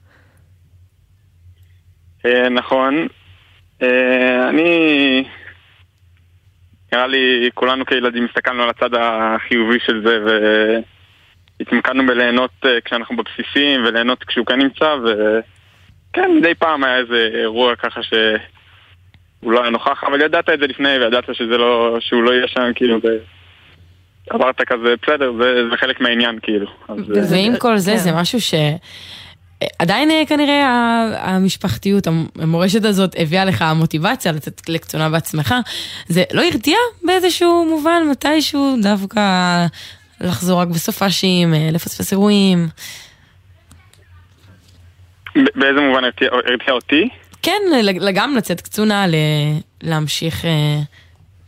[2.25, 3.07] אה, נכון.
[3.81, 5.23] אה, אני...
[6.93, 10.19] נראה לי כולנו כילדים הסתכלנו על הצד החיובי של זה
[11.59, 17.75] והתמקדנו בליהנות אה, כשאנחנו בבסיסים וליהנות כשהוא כאן נמצא וכן, מדי פעם היה איזה אירוע
[17.75, 18.03] ככה
[19.41, 22.47] שהוא לא היה נוכח, אבל ידעת את זה לפני וידעת שזה לא, שהוא לא יהיה
[22.47, 22.99] שם כאילו
[24.29, 26.67] עברת כזה, בסדר, זה, זה חלק מהעניין כאילו.
[27.31, 28.17] ועם כל זה, זה כן.
[28.17, 28.53] משהו ש...
[29.79, 30.65] עדיין אה, כנראה
[31.19, 32.07] המשפחתיות,
[32.39, 35.55] המורשת הזאת הביאה לך מוטיבציה לצאת לקצונה בעצמך.
[36.07, 39.21] זה לא הרתיע באיזשהו מובן מתישהו דווקא
[40.21, 42.67] לחזור רק בסופ"שים, אה, לפספס אירועים?
[45.35, 47.09] באיזה מובן הרתיע אותי?
[47.47, 47.61] כן,
[48.13, 49.05] גם לצאת קצונה,
[49.83, 50.79] להמשיך אה,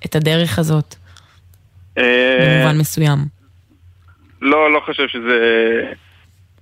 [0.05, 0.95] את הדרך הזאת.
[1.95, 3.17] במובן מסוים.
[4.41, 5.37] לא, לא חושב שזה...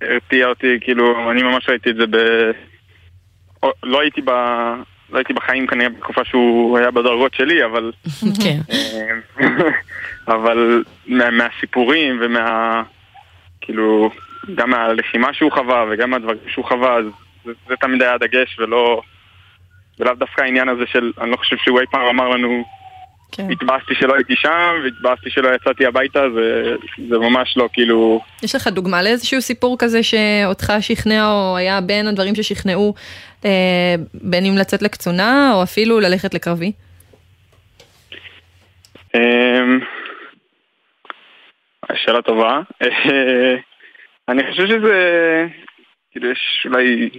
[0.00, 2.16] הרתיע אותי, כאילו, אני ממש ראיתי את זה ב...
[3.82, 4.30] לא הייתי ב...
[5.10, 7.92] לא הייתי בחיים כנראה בתקופה שהוא היה בדרגות שלי, אבל...
[8.42, 8.60] כן.
[10.34, 12.82] אבל מה, מהסיפורים ומה...
[13.60, 14.10] כאילו,
[14.54, 17.04] גם מהלחימה שהוא חווה וגם מהדברים שהוא חווה, אז
[17.44, 19.02] זה, זה תמיד היה הדגש ולא...
[20.00, 22.64] ולאו דווקא העניין הזה של, אני לא חושב שהוא אי פעם אמר לנו
[23.32, 23.50] כן.
[23.50, 26.76] התבאסתי שלא הייתי שם, והתבאסתי שלא יצאתי הביתה, זה,
[27.08, 28.20] זה ממש לא כאילו...
[28.42, 32.94] יש לך דוגמה לאיזשהו סיפור כזה שאותך שכנע, או היה בין הדברים ששכנעו,
[33.44, 36.72] אה, בין אם לצאת לקצונה, או אפילו ללכת לקרבי?
[39.14, 39.80] אמ,
[41.94, 42.60] שאלה טובה.
[44.28, 45.46] אני חושב שזה,
[46.10, 47.10] כאילו יש אולי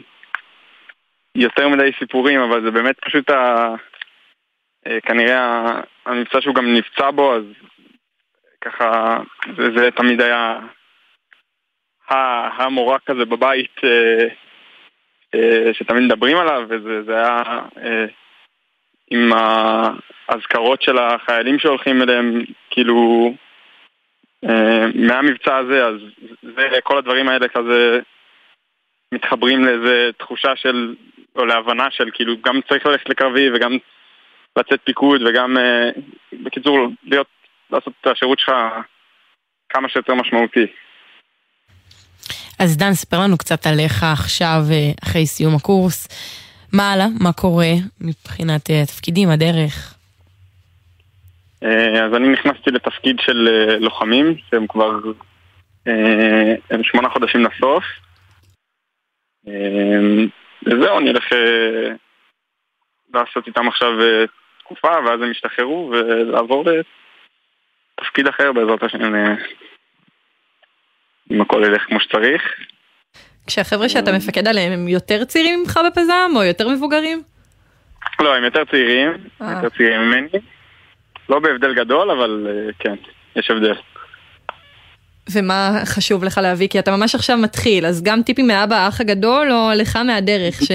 [1.40, 3.76] יותר מדי סיפורים, אבל זה באמת פשוט ה...
[4.88, 5.66] אה, כנראה
[6.06, 7.44] המבצע שהוא גם נפצע בו, אז
[8.62, 9.18] ככה,
[9.58, 10.60] זה, זה תמיד היה
[12.10, 14.28] המורה כזה בבית אה,
[15.36, 17.42] אה, שתמיד מדברים עליו, וזה היה
[19.12, 23.34] עם האזכרות של החיילים שהולכים אליהם, כאילו,
[24.96, 25.96] מהמבצע הזה, אז
[26.42, 28.00] זה, כל הדברים האלה כזה
[29.14, 30.96] מתחברים לאיזה תחושה של,
[31.36, 33.78] או להבנה של כאילו גם צריך ללכת לקרבי וגם
[34.58, 35.90] לצאת פיקוד וגם, אה,
[36.44, 37.28] בקיצור, להיות,
[37.72, 38.52] לעשות את השירות שלך
[39.70, 40.66] כמה שיותר משמעותי.
[42.60, 46.08] אז דן, ספר לנו קצת עליך עכשיו, אה, אחרי סיום הקורס.
[46.74, 47.08] מה הלאה?
[47.22, 49.96] מה קורה מבחינת אה, התפקידים, הדרך?
[52.04, 53.48] אז אני נכנסתי לתפקיד של
[53.80, 54.92] לוחמים, שהם כבר
[56.70, 57.84] הם שמונה חודשים לסוף.
[60.66, 61.26] וזהו, אני הולך
[63.14, 63.92] לעשות איתם עכשיו
[64.60, 66.64] תקופה, ואז הם ישתחררו, ולעבור
[68.00, 69.36] לתפקיד אחר בעזרת השם, אה,
[71.32, 72.42] אם הכל ילך כמו שצריך.
[73.48, 77.22] כשהחבר'ה שאתה מפקד עליהם הם יותר צעירים ממך בפזם, או יותר מבוגרים?
[78.20, 79.52] לא, הם יותר צעירים, אה.
[79.52, 80.28] יותר צעירים ממני.
[81.30, 82.96] לא בהבדל גדול, אבל אה, כן,
[83.36, 83.76] יש הבדל.
[85.34, 86.68] ומה חשוב לך להביא?
[86.68, 90.72] כי אתה ממש עכשיו מתחיל, אז גם טיפים מאבא האח הגדול, או לך מהדרך, ש...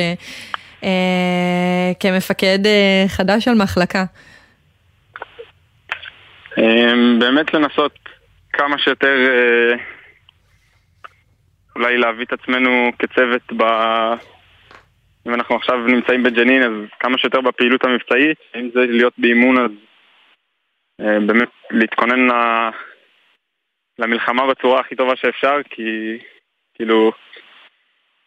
[0.85, 4.05] אה, כמפקד אה, חדש על מחלקה?
[6.59, 7.99] אה, באמת לנסות
[8.53, 9.77] כמה שיותר אה,
[11.77, 13.63] אולי להביא את עצמנו כצוות ב...
[15.27, 19.71] אם אנחנו עכשיו נמצאים בג'נין, אז כמה שיותר בפעילות המבצעית, אם זה להיות באימון, אז
[21.01, 22.33] אה, באמת להתכונן ל...
[23.99, 26.19] למלחמה בצורה הכי טובה שאפשר, כי
[26.75, 27.13] כאילו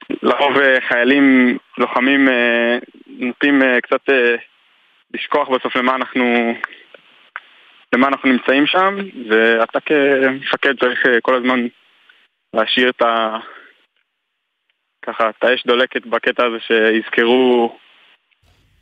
[0.09, 2.77] לרוב אה, חיילים, לוחמים, אה,
[3.07, 4.13] נוטים אה, קצת
[5.13, 6.53] לשכוח בסוף למה אנחנו,
[7.95, 8.95] למה אנחנו נמצאים שם,
[9.29, 11.67] ואתה כמפקד צריך כל הזמן
[12.53, 13.37] להשאיר את ה...
[15.05, 17.77] ככה, את האש דולקת בקטע הזה שיזכרו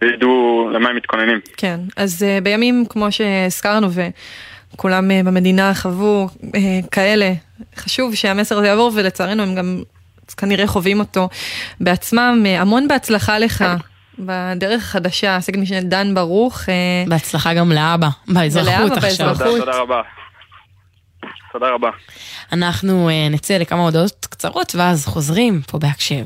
[0.01, 1.39] וידעו למה הם מתכוננים.
[1.57, 6.55] כן, אז בימים כמו שהזכרנו וכולם uh, במדינה חוו uh,
[6.91, 7.33] כאלה,
[7.75, 9.83] חשוב שהמסר הזה יעבור ולצערנו הם גם
[10.37, 11.29] כנראה חווים אותו
[11.79, 12.43] בעצמם.
[12.45, 13.65] Uh, המון בהצלחה לך.
[14.19, 16.61] בדרך החדשה, סגן משנה דן ברוך.
[17.07, 19.27] בהצלחה גם לאבא, באזרחות עכשיו.
[19.27, 19.59] באזרחות.
[19.59, 20.01] תודה, תודה רבה.
[21.59, 21.89] תודה רבה.
[22.51, 26.25] אנחנו אה, נצא לכמה הודעות קצרות ואז חוזרים פה בהקשב.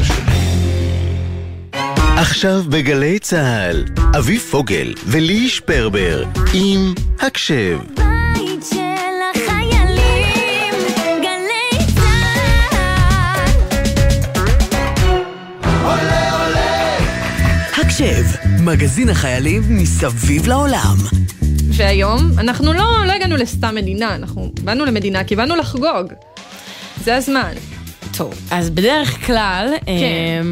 [2.21, 3.85] עכשיו בגלי צה"ל,
[4.17, 7.79] אבי פוגל ולי שפרבר עם הקשב.
[8.33, 8.77] בית של
[9.35, 10.73] החיילים,
[11.21, 13.51] גלי צה"ל.
[17.81, 18.23] הקשב,
[18.59, 20.97] מגזין החיילים מסביב לעולם.
[21.67, 26.13] והיום אנחנו לא, לא הגענו לסתם מדינה, אנחנו באנו למדינה כי באנו לחגוג.
[27.03, 27.53] זה הזמן.
[28.17, 30.47] טוב, אז בדרך כלל, כן.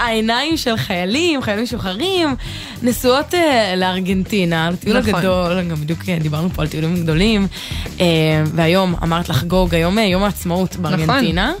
[0.00, 2.28] העיניים של חיילים, חיילים משוחררים,
[2.82, 5.14] נשואות אה, לארגנטינה, לטיול נכון.
[5.14, 7.46] הגדול, גם בדיוק אה, דיברנו פה על טיולים גדולים,
[8.00, 8.06] אה,
[8.54, 11.52] והיום אמרת לחגוג, היום יום העצמאות בארגנטינה.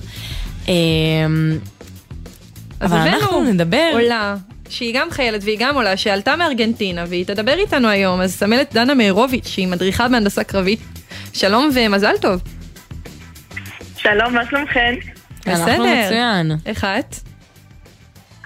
[0.68, 0.74] אה,
[2.80, 4.36] אז אבל אנחנו נדבר, עולה,
[4.68, 8.94] שהיא גם חיילת והיא גם עולה, שעלתה מארגנטינה, והיא תדבר איתנו היום, אז סמלת דנה
[8.94, 10.80] מאירוביץ', שהיא מדריכה בהנדסה קרבית.
[11.32, 12.40] שלום ומזל טוב.
[13.96, 14.94] שלום, מה שלומכן?
[15.46, 16.04] אנחנו בסדר.
[16.04, 16.52] מצוין.
[16.66, 17.29] איך את?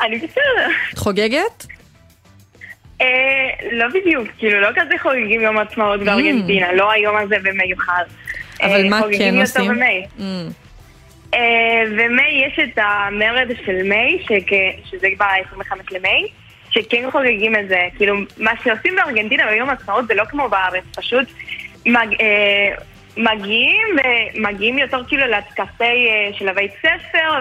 [0.03, 0.69] אני בסדר.
[0.97, 1.67] חוגגת?
[3.01, 3.07] אה,
[3.73, 8.05] לא בדיוק, כאילו לא כזה חוגגים יום עצמאות בארגנטינה, לא היום הזה במיוחד.
[8.09, 8.65] Mm.
[8.67, 9.71] אבל אה, מה כן עושים?
[9.71, 10.05] במאי.
[10.19, 10.23] Mm,
[11.35, 11.41] אה,
[11.91, 16.29] ומאי יש את המרד של מאי, שכ- שזה ב-25 למאי,
[16.71, 17.79] שכן חוגגים את זה.
[17.97, 21.29] כאילו, מה שעושים בארגנטינה ביום עצמאות זה לא כמו בארץ, פשוט
[21.87, 22.09] מג,
[23.17, 23.87] מגיעים,
[24.37, 27.41] ומגיעים יותר כאילו לטקסי של הבית ספר,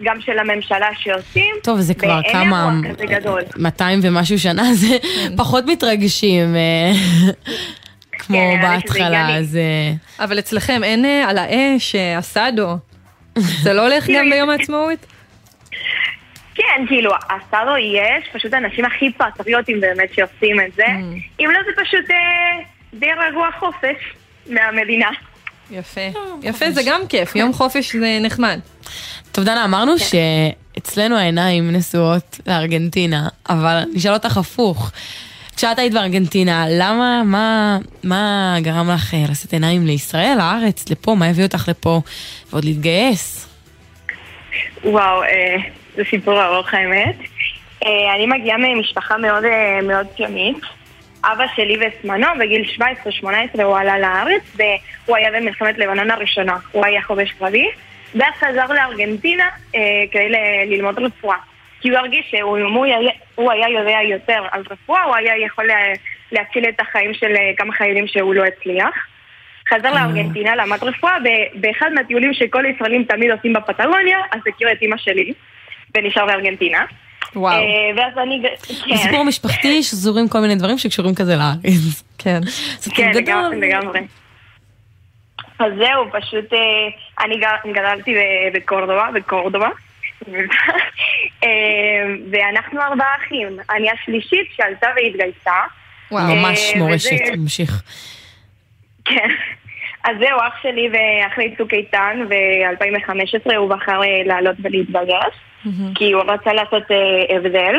[0.00, 1.54] וגם של הממשלה שעושים.
[1.62, 3.42] טוב, זה כבר ואין כמה, אירוע כזה גדול.
[3.56, 5.36] 200 ומשהו שנה, זה כן.
[5.36, 6.92] פחות מתרגשים, אה,
[8.18, 9.36] כמו כן, בהתחלה.
[9.36, 9.56] אז...
[9.56, 12.76] אה, אבל אצלכם אין אה, על האש, אסדו.
[13.62, 15.06] זה לא הולך גם ביום העצמאות?
[16.54, 20.86] כן, כאילו, הסאדו יש, פשוט האנשים הכי פטריוטים באמת שעושים את זה.
[20.86, 21.40] Mm.
[21.40, 23.96] אם לא, זה פשוט אה, די רגוע חופש
[24.46, 25.10] מהמדינה.
[25.70, 26.00] יפה.
[26.42, 27.36] יפה, זה גם כיף.
[27.36, 28.60] יום חופש זה נחמד.
[29.32, 34.90] טוב, דנה, אמרנו שאצלנו העיניים נשואות לארגנטינה, אבל נשאל אותך הפוך.
[35.56, 41.26] כשאת היית בארגנטינה, למה, מה, מה גרם לך אה, לשאת עיניים לישראל, לארץ, לפה, מה
[41.26, 42.00] הביא אותך לפה,
[42.50, 43.48] ועוד להתגייס?
[44.84, 45.56] וואו, אה,
[45.96, 47.16] זה סיפור ארוך האמת.
[47.86, 50.56] אה, אני מגיעה ממשפחה מאוד, אה, מאוד ציונית.
[51.24, 52.64] אבא שלי בזמנו, בגיל
[53.58, 56.56] 17-18 הוא עלה לארץ, והוא היה במלחמת לבנון הראשונה.
[56.72, 57.66] הוא היה חובש קרבי,
[58.14, 59.44] ואז חזר לארגנטינה
[59.74, 59.80] אה,
[60.12, 61.36] כדי ל- ללמוד רפואה.
[61.80, 62.96] כי הוא הרגיש שהוא אם הוא היה,
[63.34, 65.92] הוא היה יודע יותר על רפואה, הוא היה יכול לה-
[66.32, 68.94] להציל את החיים של אה, כמה חיילים שהוא לא הצליח.
[69.74, 71.16] חזר לארגנטינה, למד רפואה,
[71.54, 75.32] באחד מהטיולים שכל הישראלים תמיד עושים בפטגוניה, אז הכיר את אימא שלי,
[75.96, 76.84] ונשאר בארגנטינה.
[77.36, 77.54] וואו.
[77.54, 78.42] אה, ואז אני...
[78.86, 78.94] כן.
[78.94, 82.02] בסיפור משפחתי שזורים כל מיני דברים שקשורים כזה לארץ.
[82.18, 82.40] כן.
[82.94, 84.00] כן, לגמרי.
[85.60, 87.40] אז זהו, פשוט אה, אני
[87.72, 88.14] גדלתי
[88.54, 89.68] בקורדובה, בקורדובה.
[91.44, 91.48] אה,
[92.30, 93.46] ואנחנו ארבעה אחים.
[93.70, 95.52] אני השלישית שעלתה והתגייסה.
[96.10, 96.34] וואו.
[96.34, 97.82] ממש אה, מורשת, וזה- תמשיך.
[99.04, 99.28] כן.
[100.04, 105.34] אז זהו, אח שלי ואחרי צוק איתן ב-2015 הוא בחר לעלות ולהתבגש,
[105.94, 106.82] כי הוא רצה לעשות
[107.36, 107.74] הבדל,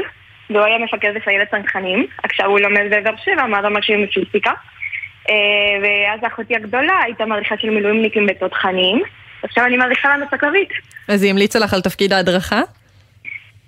[0.49, 4.51] והוא היה מפקד בסיירת צנחנים, עכשיו הוא לומד בבאר שבע, מה רמה של פיזיקה.
[5.31, 5.35] אה,
[5.83, 9.01] ואז אחותי הגדולה הייתה מדריכה של מילואימניקים בתותחנים,
[9.43, 10.69] עכשיו אני מדריכה לנוס הקרבית.
[11.07, 12.61] אז היא המליצה לך על תפקיד ההדרכה?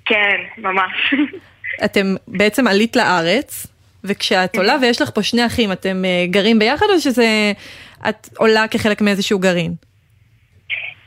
[0.06, 1.14] כן, ממש.
[1.86, 3.68] אתם בעצם עלית לארץ,
[4.04, 7.52] וכשאת עולה ויש לך פה שני אחים, אתם אה, גרים ביחד או שזה...
[8.10, 9.74] את עולה כחלק מאיזשהו גרעין?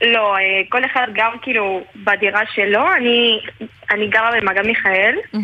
[0.02, 3.40] לא, אה, כל אחד גר כאילו בדירה שלו, אני,
[3.90, 5.40] אני גרה במגן מיכאל, אה,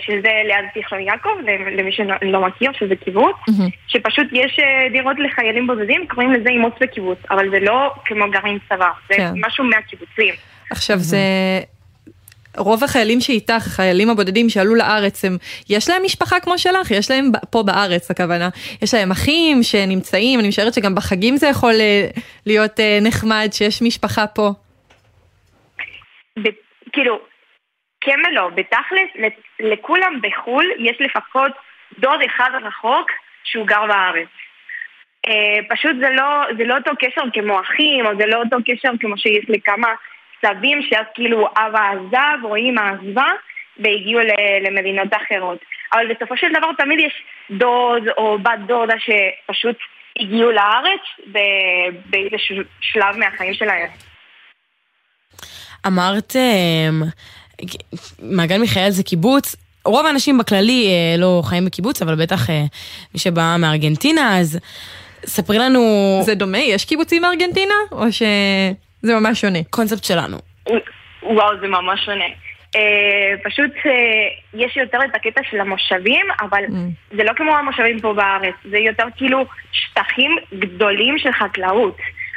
[0.00, 1.30] שזה ליד תיכון יעקב,
[1.72, 3.36] למי שלא מכיר, שזה קיבוץ,
[3.88, 8.58] שפשוט יש אה, דירות לחיילים בודדים, קוראים לזה אימוץ בקיבוץ, אבל זה לא כמו גרעין
[8.68, 9.32] צבא, זה כן.
[9.36, 10.34] משהו מהקיבוצים.
[10.70, 11.18] עכשיו זה...
[12.56, 15.36] רוב החיילים שאיתך, החיילים הבודדים שעלו לארץ, הם,
[15.70, 16.90] יש להם משפחה כמו שלך?
[16.90, 18.48] יש להם פה בארץ הכוונה.
[18.82, 22.06] יש להם אחים שנמצאים, אני משערת שגם בחגים זה יכול אה,
[22.46, 24.50] להיות אה, נחמד שיש משפחה פה.
[26.38, 26.58] ב-
[26.92, 27.18] כאילו,
[28.00, 29.10] כן ולא, בתכלס,
[29.60, 31.52] לכולם בחו"ל יש לפחות
[31.98, 33.10] דוד אחד רחוק
[33.44, 34.28] שהוא גר בארץ.
[35.28, 38.90] אה, פשוט זה לא, זה לא אותו קשר כמו אחים, או זה לא אותו קשר
[39.00, 39.94] כמו שיש לכמה
[40.46, 43.28] סבים שאז כאילו אבא עזב או אמא עזבה
[43.76, 44.20] והגיעו
[44.60, 45.58] למדינות אחרות.
[45.92, 49.76] אבל בסופו של דבר תמיד יש דוד או בת דודה שפשוט
[50.20, 51.00] הגיעו לארץ
[51.32, 53.88] ב- באיזשהו שלב מהחיים שלהם.
[55.86, 57.02] אמרת, אמ,
[58.22, 59.56] מעגן מיכאל זה קיבוץ.
[59.84, 62.62] רוב האנשים בכללי אה, לא חיים בקיבוץ, אבל בטח אה,
[63.14, 64.58] מי שבא מארגנטינה, אז
[65.26, 65.80] ספרי לנו...
[66.22, 66.58] זה דומה?
[66.58, 67.74] יש קיבוצים בארגנטינה?
[67.92, 69.58] או שזה ממש שונה?
[69.70, 70.36] קונספט שלנו.
[71.22, 72.24] וואו, זה ממש שונה.
[72.76, 73.92] אה, פשוט אה,
[74.54, 76.62] יש יותר את הקטע של המושבים, אבל
[77.16, 81.96] זה לא כמו המושבים פה בארץ, זה יותר כאילו שטחים גדולים של חקלאות.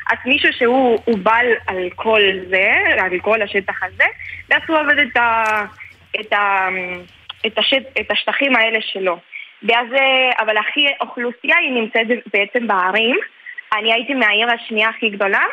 [0.10, 4.04] אז מישהו שהוא הוא בעל על כל זה, על כל השטח הזה,
[4.50, 5.44] ואז הוא עובד את, ה,
[6.20, 6.68] את, ה,
[7.46, 9.20] את, השט, את השטחים האלה שלו.
[9.64, 13.18] ואז, אה, אבל הכי אוכלוסייה היא נמצאת בעצם בערים.
[13.74, 15.44] אני הייתי מהעיר השנייה הכי גדולה,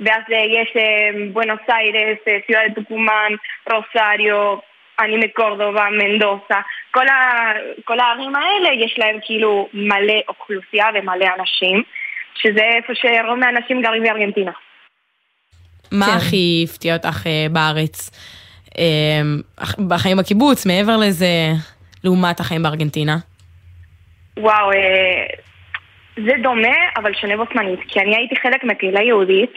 [0.00, 3.32] ואז אה, יש אה, בואנוס איירס, סיואל טוקומן,
[3.72, 4.56] רוסריו,
[5.00, 7.52] אני מקורדובה, מנדוסה, כל, ה,
[7.84, 11.82] כל הערים האלה יש להם כאילו מלא אוכלוסייה ומלא אנשים,
[12.38, 14.52] שזה איפה שרוב מהאנשים גרים בארגנטינה.
[15.92, 18.10] מה הכי הפתיע אותך אה, בארץ?
[19.62, 21.26] אח- בחיים בקיבוץ, מעבר לזה,
[22.04, 23.16] לעומת החיים בארגנטינה?
[24.36, 25.26] וואו, אה,
[26.16, 29.52] זה דומה, אבל שונה בו זמנית, כי אני הייתי חלק מהקהילה היהודית,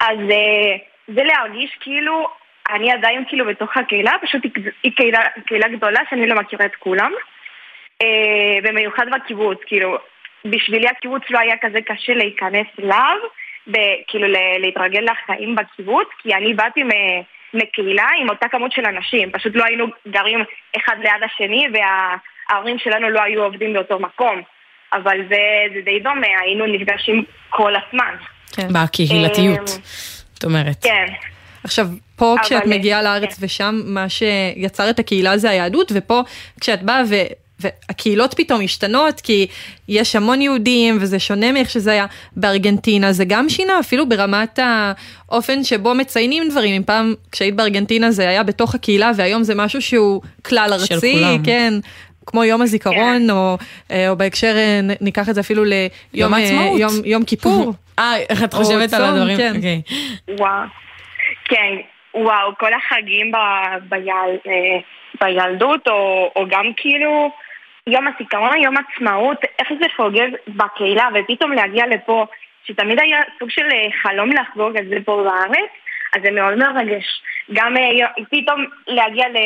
[0.00, 0.76] אז אה,
[1.14, 2.28] זה להרגיש כאילו
[2.74, 4.42] אני עדיין כאילו בתוך הקהילה, פשוט
[4.82, 7.12] היא, קהילה, קהילה גדולה שאני לא מכירה את כולם,
[8.02, 8.06] אה,
[8.62, 9.98] במיוחד בקיבוץ, כאילו,
[10.44, 13.16] בשבילי הקיבוץ לא היה כזה קשה להיכנס אליו,
[13.68, 16.80] וכאילו ל- להתרגל לחיים בקיבוץ, כי אני באתי
[17.54, 20.38] מקהילה עם אותה כמות של אנשים, פשוט לא היינו גרים
[20.76, 24.42] אחד ליד השני, וההורים שלנו לא היו עובדים באותו מקום.
[24.92, 25.36] אבל זה,
[25.74, 28.14] זה די דומה, היינו נפגשים כל הזמן.
[28.74, 29.80] בקהילתיות, אמ,
[30.38, 30.76] את אומרת.
[30.82, 31.06] כן.
[31.64, 31.86] עכשיו,
[32.16, 36.20] פה אבל- כשאת מגיעה לארץ ושם מה שיצר את הקהילה זה היהדות, ופה
[36.60, 37.14] כשאת באה ו...
[37.60, 39.46] והקהילות פתאום משתנות כי
[39.88, 42.06] יש המון יהודים וזה שונה מאיך שזה היה
[42.36, 44.58] בארגנטינה, זה גם שינה אפילו ברמת
[45.28, 49.82] האופן שבו מציינים דברים, אם פעם כשהיית בארגנטינה זה היה בתוך הקהילה והיום זה משהו
[49.82, 51.44] שהוא כלל של ארצי, כולם.
[51.44, 51.72] כן,
[52.26, 53.58] כמו יום הזיכרון או,
[53.90, 56.80] אה, או בהקשר, אה, ניקח את זה אפילו ליום יום אה, העצמאות.
[56.80, 57.72] יום, יום כיפור.
[57.98, 59.36] אה, איך את חושבת על צום, הדברים?
[59.36, 59.52] כן.
[59.56, 59.82] אוקיי.
[60.38, 60.64] וואו.
[61.44, 61.74] כן,
[62.14, 63.36] וואו, כל החגים ב,
[63.88, 64.52] ביל,
[65.20, 67.30] בילדות, או, או גם כאילו
[67.90, 72.26] יום הזיכרון, יום עצמאות, איך זה חוגג בקהילה, ופתאום להגיע לפה,
[72.64, 75.70] שתמיד היה סוג של אה, חלום לחגוג את זה פה בארץ,
[76.16, 77.22] אז זה מאוד מרגש.
[77.52, 79.36] גם אה, פתאום להגיע ל...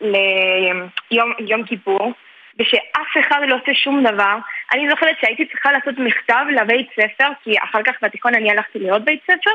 [0.00, 2.12] ליום יום כיפור,
[2.58, 4.36] ושאף אחד לא עושה שום דבר.
[4.74, 9.04] אני זוכרת שהייתי צריכה לעשות מכתב לבית ספר, כי אחר כך בתיכון אני הלכתי לעוד
[9.04, 9.50] בית ספר,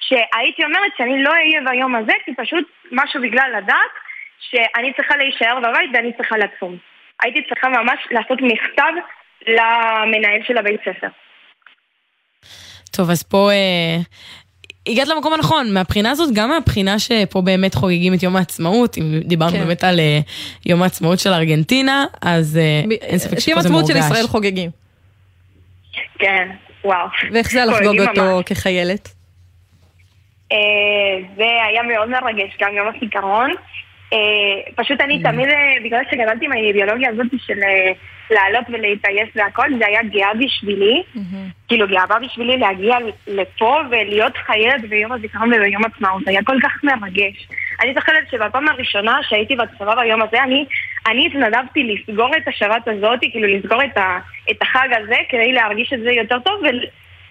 [0.00, 3.92] שהייתי אומרת שאני לא אהיה ביום הזה, כי פשוט משהו בגלל הדת,
[4.38, 6.76] שאני צריכה להישאר בבית ואני צריכה לצום.
[7.22, 8.92] הייתי צריכה ממש לעשות מכתב
[9.46, 11.08] למנהל של הבית ספר.
[12.96, 13.96] טוב, אז פה אה,
[14.86, 19.52] הגעת למקום הנכון, מהבחינה הזאת, גם מהבחינה שפה באמת חוגגים את יום העצמאות, אם דיברנו
[19.52, 19.64] כן.
[19.64, 20.18] באמת על אה,
[20.66, 23.98] יום העצמאות של ארגנטינה, אז אה, אין ספק את יום שפה זה העצמאות מורגש.
[23.98, 24.70] של ישראל חוגגים.
[26.18, 26.48] כן,
[26.84, 27.06] וואו.
[27.32, 28.44] ואיך זה לחגוג אותו ממש.
[28.46, 29.08] כחיילת?
[31.36, 33.50] זה היה מאוד מרגש, גם יום הזיכרון.
[34.12, 37.92] אה, פשוט אני תמיד, אה, בגלל שגדלתי עם האידיאולוגיה הזאת של אה,
[38.30, 41.02] לעלות ולהתגייס והכל, זה היה גאה בשבילי.
[41.68, 42.96] כאילו גאווה בשבילי להגיע
[43.26, 47.48] לפה ולהיות חיילת ביום הזיכרון וביום עצמאות, היה כל כך מרגש.
[47.80, 50.64] אני זוכרת שבפעם הראשונה שהייתי בצבא ביום הזה, אני,
[51.08, 54.18] אני התנדבתי לסגור את השבת הזאת, כאילו לסגור את, ה,
[54.50, 56.62] את החג הזה, כדי להרגיש את זה יותר טוב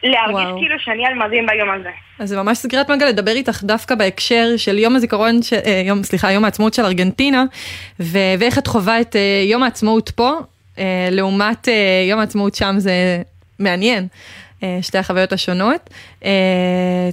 [0.04, 0.58] ולהרגיש וואו.
[0.60, 1.89] כאילו שאני על מדים ביום הזה.
[2.20, 5.54] אז זה ממש סגירת מעגל לדבר איתך דווקא בהקשר של יום הזיכרון, ש...
[5.54, 7.43] אה, יום, סליחה, יום העצמאות של ארגנטינה,
[7.99, 8.18] ו...
[8.39, 10.32] ואיך את חווה את אה, יום העצמאות פה,
[10.80, 13.22] אה, לעומת אה, יום העצמאות שם זה
[13.60, 14.08] מעניין.
[14.64, 15.89] אה, שתי החוויות השונות.
[16.26, 16.32] אה,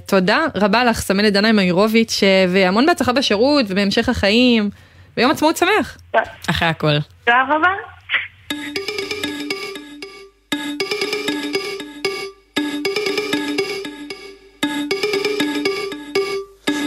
[0.07, 4.69] תודה רבה לך, סמלת דנה מאירוביץ', והמון בהצלחה בשירות ובהמשך החיים,
[5.17, 5.97] ויום עצמאות שמח.
[6.49, 6.99] אחרי הכל.
[7.25, 7.69] תודה רבה.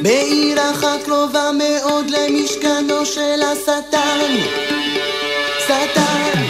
[0.03, 4.35] בעיר אחת קרובה מאוד למשכנו של השטן,
[5.65, 6.43] שטן.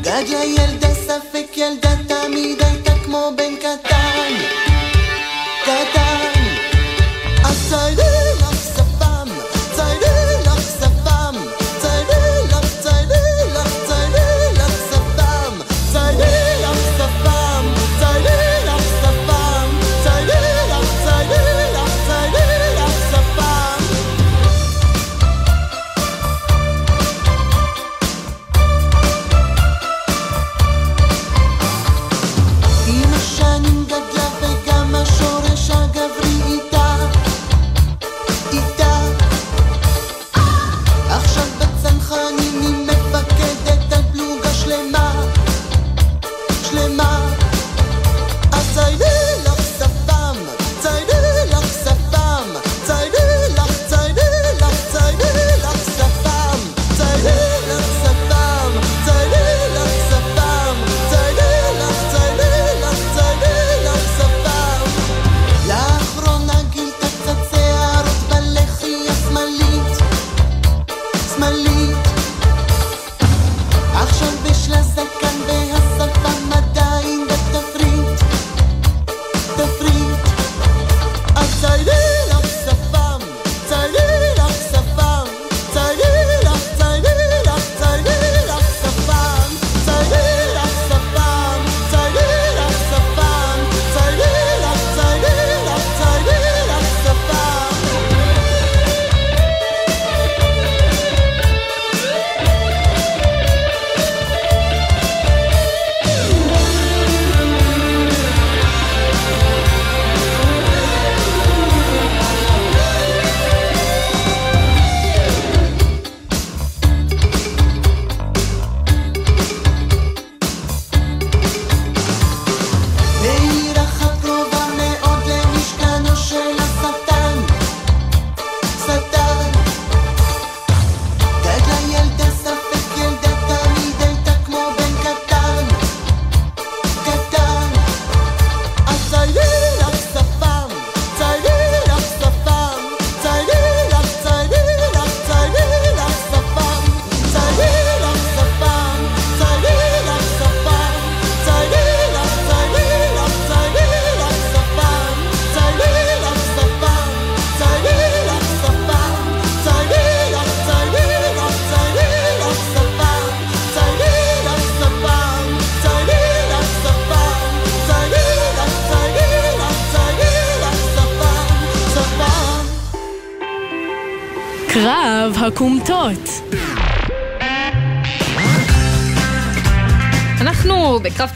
[0.00, 4.32] גדלה ילדה ספק ילדה תמיד הייתה כמו בן קטן,
[5.62, 6.42] קטן.
[7.44, 8.07] אז ציידי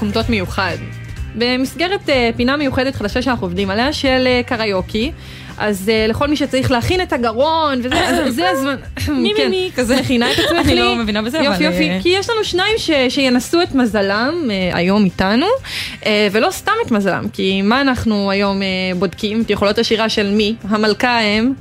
[0.03, 0.77] קומטות מיוחד.
[1.35, 5.13] במסגרת אה, פינה מיוחדת חדשה שאנחנו עובדים עליה של אה, קריוקי.
[5.59, 8.77] אז אה, לכל מי שצריך להכין את הגרון וזה, אז זה הזמן,
[9.23, 10.01] מי מי מי כזה.
[10.01, 10.75] מכינה את עצמך אני?
[10.75, 11.47] לא מבינה בזה, אבל...
[11.51, 15.47] יופי יופי, כי יש לנו שניים ש, שינסו את מזלם אה, היום איתנו,
[16.07, 18.67] אה, ולא סתם את מזלם, כי מה אנחנו היום אה,
[18.99, 19.43] בודקים?
[19.43, 20.55] את יכולות השירה של מי?
[20.69, 21.53] המלכה האם?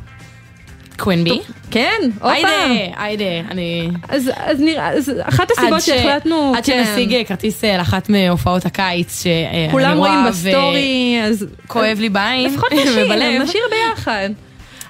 [1.02, 1.40] קווינבי?
[1.72, 2.30] כן, הופה.
[2.32, 2.50] היידה,
[2.98, 3.90] היידה, אני...
[4.10, 6.84] אז, אז נראה, אז אחת הסיבות עד ש- שהחלטנו, עד כן.
[6.86, 12.10] שנשיג אה, כרטיס אה, לאחת מהופעות הקיץ, שאני כולם רואים רואה בסטורי, אז וכואב לי
[12.10, 13.42] בעין לפחות נשיר, ובלב.
[13.42, 14.30] נשיר ביחד.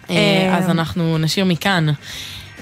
[0.10, 1.88] אה, אז אנחנו נשיר מכאן.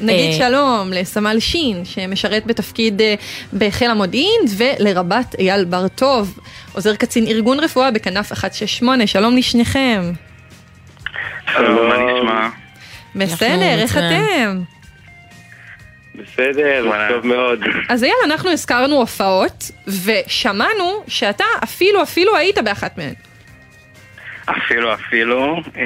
[0.02, 3.16] נגיד אה, שלום לסמל שין, שמשרת בתפקיד אה,
[3.54, 6.40] בחיל המודיעין, ולרבת אייל בר טוב,
[6.74, 10.12] עוזר קצין ארגון רפואה בכנף 168, שלום לשניכם.
[11.54, 12.59] שלום, מה נשמע?
[13.16, 13.98] בסדר, איך.
[13.98, 14.62] אתם?
[16.16, 17.60] בסדר, טוב מאוד.
[17.90, 23.14] אז אייל, אנחנו הזכרנו הופעות, ושמענו שאתה אפילו אפילו היית באחת מהן.
[24.50, 25.84] אפילו אפילו, אה,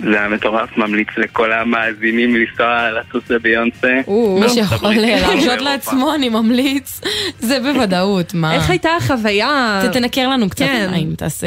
[0.00, 4.00] זה היה מטורף, ממליץ לכל המאזינים לנסוע לטוס לביונסה.
[4.40, 5.60] מי שיכול להרשות.
[5.60, 7.00] לעצמו, אני ממליץ.
[7.38, 8.54] זה בוודאות, מה?
[8.54, 9.82] איך הייתה החוויה?
[9.92, 10.88] תנקר לנו קצת כן.
[10.90, 11.46] עיניים, תעשה...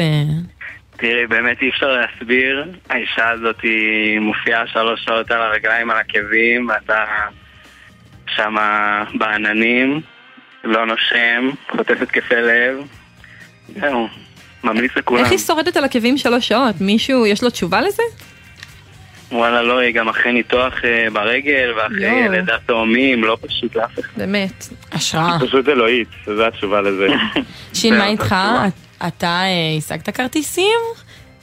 [1.00, 2.64] תראי, באמת אי אפשר להסביר.
[2.90, 7.04] האישה הזאת היא מופיעה שלוש שעות על הרגליים על עקבים, ואתה
[8.36, 10.00] שמה בעננים,
[10.64, 12.78] לא נושם, חוטף התקפי לב.
[13.80, 14.08] זהו,
[14.64, 15.22] ממליץ לכולם.
[15.22, 16.74] איך היא שורדת על עקבים שלוש שעות?
[16.80, 18.02] מישהו, יש לו תשובה לזה?
[19.32, 22.28] וואלה, לא, היא גם אחרי ניתוח אה, ברגל, ואחרי.
[22.28, 24.12] לידת תאומים, לא פשוט לאף אחד.
[24.16, 24.68] באמת.
[24.92, 25.38] השראה.
[25.40, 27.06] פשוט אלוהית, זו התשובה לזה.
[27.74, 28.34] שין, מה איתך?
[29.06, 30.78] אתה אה, השגת כרטיסים?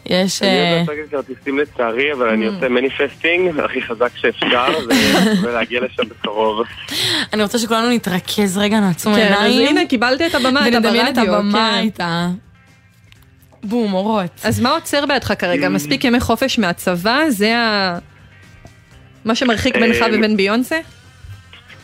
[0.06, 0.42] יש...
[0.42, 4.66] אני אה, עוד לא השגתי כרטיסים לצערי, אבל אני עושה מניפסטינג הכי חזק שאפשר,
[5.44, 6.66] ולהגיע לשם בקרוב.
[7.34, 9.78] אני רוצה שכולנו נתרכז רגע, נעצום כן, אז עיניים.
[9.78, 12.30] הנה, קיבלת את הבמה, את הבמה, כן.
[13.64, 14.42] בום, אורות.
[14.44, 15.70] אז מה עוצר בעדך כרגע?
[15.70, 17.20] מספיק ימי חופש מהצבא?
[17.30, 17.98] זה ה...
[19.26, 20.78] מה שמרחיק בינך אה, ובין ביונסה?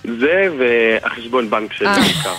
[0.03, 1.95] זה והחשבון בנק שלי אה.
[1.99, 2.35] בעיקר.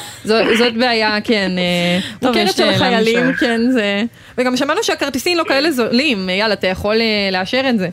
[0.59, 3.37] זאת בעיה, כן, אה, מוכרת של לשאוף.
[3.41, 4.03] כן, זה...
[4.39, 7.89] וגם שמענו שהכרטיסים לא כאלה זולים, יאללה, אתה יכול אה, לאשר את זה.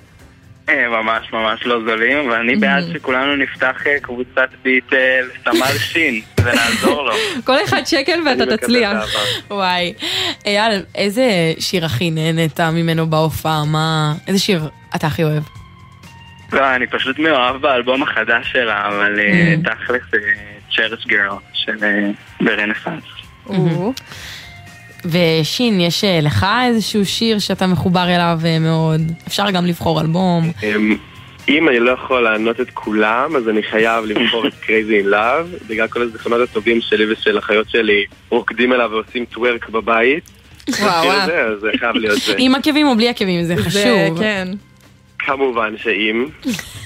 [0.69, 7.03] אה, ממש ממש לא זולים, ואני בעד שכולנו נפתח אה, קבוצת ביטל, סמל שין, ונעזור
[7.03, 7.13] לו.
[7.47, 8.97] כל אחד שקל ואתה תצליח.
[9.49, 9.93] וואי.
[10.45, 13.65] אייל, איזה שיר הכי נהנית ממנו בהופעה?
[13.65, 14.13] מה...
[14.27, 15.43] איזה שיר אתה הכי אוהב?
[16.53, 20.21] לא, אני פשוט מאוהב באלבום החדש שלה, אבל אה, תכלס
[20.75, 22.09] צ'רץ' גרל של אה,
[22.41, 23.03] ברנסאנס.
[25.05, 29.01] ושין, יש אה, לך איזשהו שיר שאתה מחובר אליו אה, מאוד?
[29.27, 30.51] אפשר גם לבחור אלבום.
[30.63, 30.97] אמ,
[31.49, 35.67] אם אני לא יכול לענות את כולם, אז אני חייב לבחור את Crazy in Love,
[35.69, 40.23] בגלל כל הזיכרונות הטובים שלי ושל אחיות שלי רוקדים אליו ועושים טוורק בבית.
[40.79, 41.09] וואו,
[41.61, 42.33] זה חייב להיות זה.
[42.37, 44.19] עם עקבים או בלי עקבים, זה זה, חשוב.
[44.19, 44.47] כן.
[45.19, 46.25] כמובן שאם.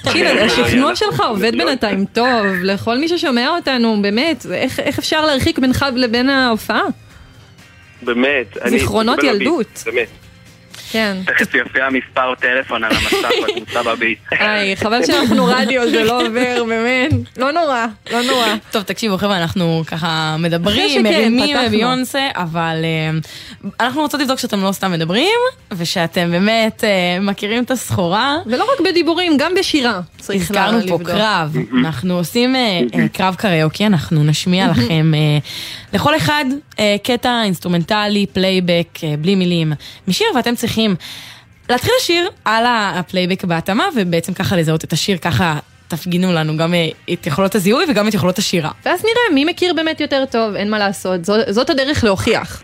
[0.04, 4.46] תגיד, השכנוע שלך עובד בינתיים טוב, לכל מי ששומע אותנו, באמת,
[4.78, 6.82] איך אפשר להרחיק בינך לבין ההופעה?
[8.02, 8.56] באמת.
[8.66, 9.82] זיכרונות ילדות.
[9.86, 10.08] באמת.
[10.96, 11.16] כן.
[11.26, 14.18] תכף יופיע מספר טלפון על המסך בקבוצה בביט.
[14.30, 17.12] היי, חבל שאנחנו רדיו, זה לא עובר, באמת.
[17.36, 18.46] לא נורא, לא נורא.
[18.70, 21.56] טוב, תקשיבו, חבר'ה, אנחנו ככה מדברים, מרימים.
[21.70, 23.18] ביונסה, אבל אה,
[23.80, 25.38] אנחנו רוצות לבדוק שאתם לא סתם מדברים,
[25.72, 28.36] ושאתם באמת אה, מכירים את הסחורה.
[28.46, 30.00] ולא רק בדיבורים, גם בשירה.
[30.34, 30.98] הזכרנו פה.
[31.04, 35.38] קרב, אנחנו עושים אה, אה, קרב קריוקי, אנחנו נשמיע לכם אה,
[35.92, 36.44] לכל אחד
[37.02, 39.72] קטע אינסטרומנטלי, פלייבק, בלי מילים,
[40.08, 40.85] משיר, ואתם צריכים
[41.70, 45.58] להתחיל לשיר על ה- הפלייבק בהתאמה, ובעצם ככה לזהות את השיר, ככה
[45.88, 48.70] תפגינו לנו גם אה, את יכולות הזיהוי וגם את יכולות השירה.
[48.86, 51.24] ואז נראה מי מכיר באמת יותר טוב, אין מה לעשות.
[51.24, 52.62] זו- זאת הדרך להוכיח.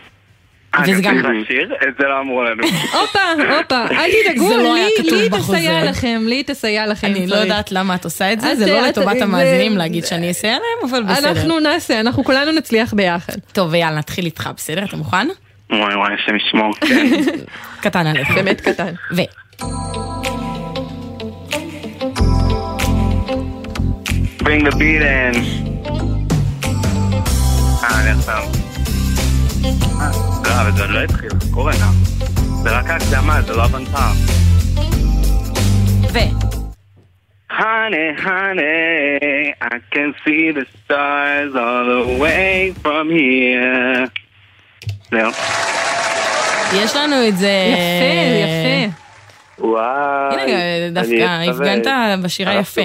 [0.83, 1.17] וזה וזה גם-.
[1.19, 1.75] לשיר?
[1.89, 2.63] את זה לא אמרו לנו.
[2.93, 3.19] הופה,
[3.59, 5.29] הופה, אל תדאגו, זה לא היה לי-.
[5.31, 7.07] תסייע לכם, לי תסייע לכם.
[7.07, 7.37] אני לא.
[7.37, 10.91] יודעת למה את עושה את זה, את- זה לא לטובת המאזינים להגיד שאני אסייע להם,
[10.91, 11.29] אבל בסדר.
[11.31, 13.33] אנחנו נעשה, אנחנו כולנו נצליח ביחד.
[13.53, 14.85] טוב, ויאללה, נתחיל איתך, בסדר?
[14.85, 15.29] אתה מוכן?
[15.73, 16.75] וואי וואי, השם ישמור.
[16.81, 17.07] כן.
[17.85, 18.31] קטן עליך.
[18.31, 18.95] באמת קטן.
[19.13, 19.21] ו...
[24.43, 25.39] Bring the beat in.
[27.85, 28.43] אה, אני עכשיו.
[30.01, 30.11] אה,
[30.45, 31.93] לא, אבל זה עוד לא התחיל, זה קורה גם.
[32.63, 34.13] זה רק ההקדמה, זה לא הבנתר.
[36.13, 36.19] ו...
[37.61, 44.09] Honey, honey, I can see the stars all the way from here.
[45.13, 45.31] זהו.
[46.83, 47.51] יש לנו את זה...
[47.73, 48.99] יפה, יפה.
[49.59, 50.41] וואי.
[50.43, 52.83] הנה, דווקא הפגנת בשירה יפה.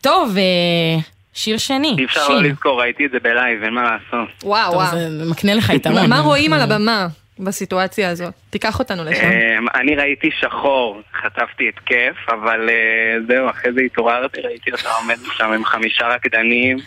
[0.00, 1.02] טוב, אה,
[1.34, 1.94] שיר שני.
[1.98, 2.28] אי אפשר.
[2.28, 4.28] לא לזכור, ראיתי את זה בלייב, אין מה לעשות.
[4.44, 4.90] וואו, וואו.
[4.90, 6.08] זה מקנה לך יתרון.
[6.08, 7.06] מה רואים על הבמה
[7.38, 8.34] בסיטואציה הזאת?
[8.50, 9.30] תיקח אותנו לשם.
[9.30, 15.18] אמ, אני ראיתי שחור, חטפתי התקף, אבל אה, זהו, אחרי זה התעוררתי, ראיתי אותה עומדת
[15.36, 16.78] שם עם חמישה רקדנים.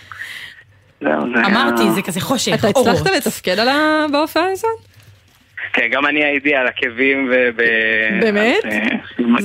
[1.46, 2.68] אמרתי, זה כזה חושך, אתה.
[2.68, 4.70] הצלחת לתפקד על ה- בהופעה הזאת?
[5.74, 7.58] כן, גם אני הייתי על עקבים וב...
[8.22, 8.56] באמת?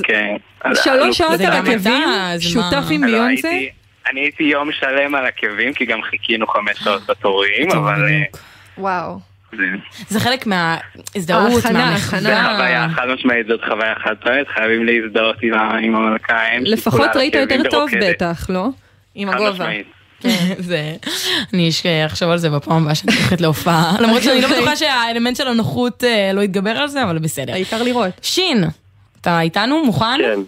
[0.03, 0.35] כן.
[0.83, 1.93] שלוש שעות על עקבים?
[2.39, 2.83] שותף?
[2.91, 3.49] עם לא, ביונסה?
[3.49, 3.69] הייתי-
[4.11, 8.05] אני הייתי יום שלם על עקבים, כי גם חיכינו חמש שעות בתורים, אבל...
[8.07, 8.23] אה.
[8.77, 9.19] וואו.
[10.07, 12.19] זה חלק מההזדהות, מהמחווה.
[12.21, 16.63] זה חוויה חד משמעית, זאת חוויה חד פעמית, חייבים להזדהות עם ה- עם המלכאים.
[16.65, 17.89] לפחות ראית יותר טוב.
[18.01, 18.67] בטח, לא?
[19.15, 19.69] עם חד הגובה.
[20.25, 20.63] משמעית.
[20.69, 20.95] זה...
[21.53, 23.95] אני אש- אחשוב על זה בפעם הבאה שאני הולכת להופעה.
[24.01, 24.57] למרות שאני לא אוקיי.
[24.61, 27.53] בטוחה שהאלמנט של הנוחות אה, לא יתגבר על זה, אבל בסדר.
[27.53, 28.11] העיקר לראות.
[28.21, 28.63] שין,
[29.21, 29.85] אתה איתנו?
[29.85, 30.17] מוכן?
[30.21, 30.39] כן,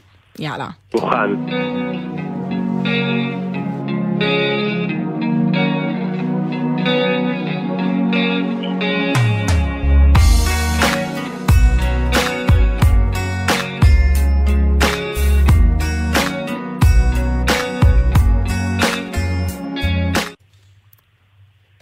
[0.44, 0.68] יאללה.
[0.94, 1.18] מוכן.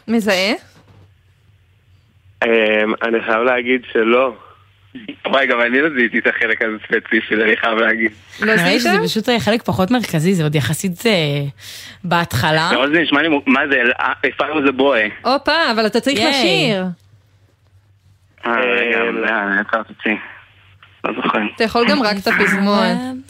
[0.10, 0.54] מזהה?
[2.46, 2.50] אמ,
[3.02, 4.34] אני חייב להגיד שלא.
[5.28, 8.12] וואי, גם אני לא זיהיתי את החלק הזה ספציפית, אני חייב להגיד.
[8.42, 11.12] לא לי שזה פשוט חלק פחות מרכזי, זה עוד יחסית אה,
[12.04, 12.70] בהתחלה.
[12.76, 15.28] אבל זה נשמע לי, מה זה, אה, If I was a boy.
[15.30, 16.20] הופה, אבל אתה צריך.
[16.30, 16.86] לשיר.
[18.46, 19.00] אה, רגע,
[19.60, 20.16] עצרת אותי.
[21.04, 21.40] לא זוכר.
[21.56, 23.22] אתה יכול גם רק את הפזמון.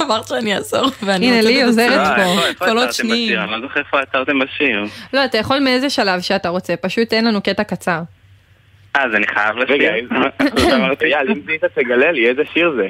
[0.00, 2.16] אמרת שאני אעזור, ואני הנה, מוצאת לי עוזרת.
[2.16, 2.46] פה.
[2.48, 3.38] איפה קולות שניים.
[3.38, 4.84] אני לא זוכר איפה עצרתם בשיר.
[5.12, 8.00] לא, אתה יכול מאיזה שלב שאתה רוצה, פשוט תן לנו קטע קצר.
[8.96, 9.74] אה, אז אני חייב לשיר.
[9.74, 9.92] רגע,
[11.16, 12.88] אייל, אם זיהית תגלה לי, איזה שיר זה?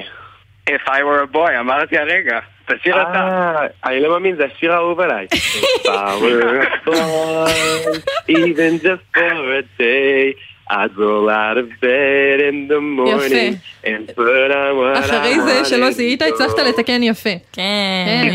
[0.69, 2.39] If I were a boy, אמרתי הרגע.
[2.65, 3.09] תשאיר אתה.
[3.13, 5.27] אה, אני לא מאמין, זה השיר האהוב עליי.
[5.33, 7.99] If I were a boy,
[8.29, 10.33] even just for a day,
[10.71, 15.65] I'd roll out of bed in the morning and put on what I אחרי זה,
[15.65, 16.59] שלא זיהית, to הצלחת.
[16.59, 17.29] לתקן יפה.
[17.51, 18.29] כן,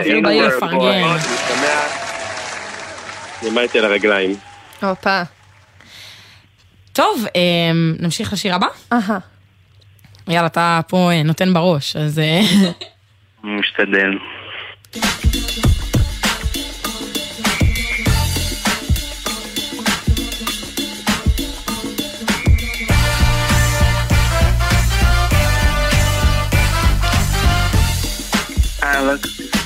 [0.00, 1.28] אפילו משמח.
[3.42, 4.36] נעמדתי על הרגליים.
[4.82, 5.22] הופה.
[6.92, 7.40] טוב, אה,
[8.00, 8.66] נמשיך לשיר הבא?
[8.92, 9.18] אהה.
[10.28, 12.18] יאללה, אתה פה אה, נותן בראש, אז...
[12.18, 12.40] אה,
[13.58, 14.18] משתדל.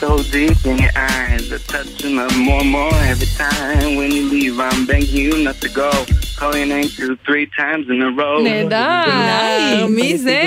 [0.02, 3.95] so deep in your eyes, a touching of more and more every time.
[4.00, 5.91] When you leave, I'm begging you not to go.
[6.39, 8.38] Call your name two, three times in a row.
[8.43, 10.41] נהדר, מי זה?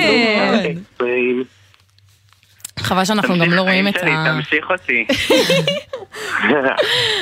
[2.78, 4.24] חבל שאנחנו גם לא רואים את ה...
[4.26, 5.06] תמשיך אותי.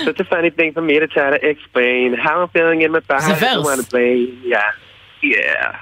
[0.04, 3.00] Such a funny thing for me to try to explain how I'm feeling in my
[3.00, 3.20] body.
[3.20, 3.66] זה I don't ורס.
[3.66, 4.28] wanna play.
[4.44, 4.70] Yeah.
[5.22, 5.74] Yeah.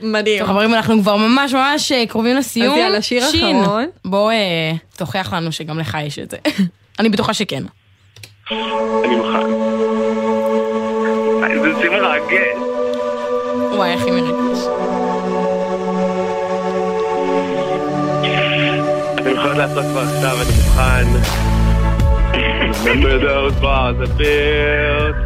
[0.00, 0.38] מדהים.
[0.38, 2.74] טוב חברים, אנחנו כבר ממש ממש אה, קרובים לסיום.
[2.74, 3.86] אז יאללה, שיר שין, אחרון.
[4.04, 6.36] בוא אה, תוכיח לנו שגם לך יש את זה.
[6.98, 7.62] אני בטוחה שכן.
[8.50, 9.46] אני מוכן.
[11.62, 12.56] זה שיר מרגש.
[13.72, 14.58] וואי, הכי מרגש.
[19.14, 21.06] אתם יכולים לעשות כבר עכשיו, אני מוכן.
[22.84, 25.16] Remember those walls I built?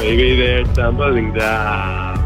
[0.00, 2.19] Maybe they're tumbling down.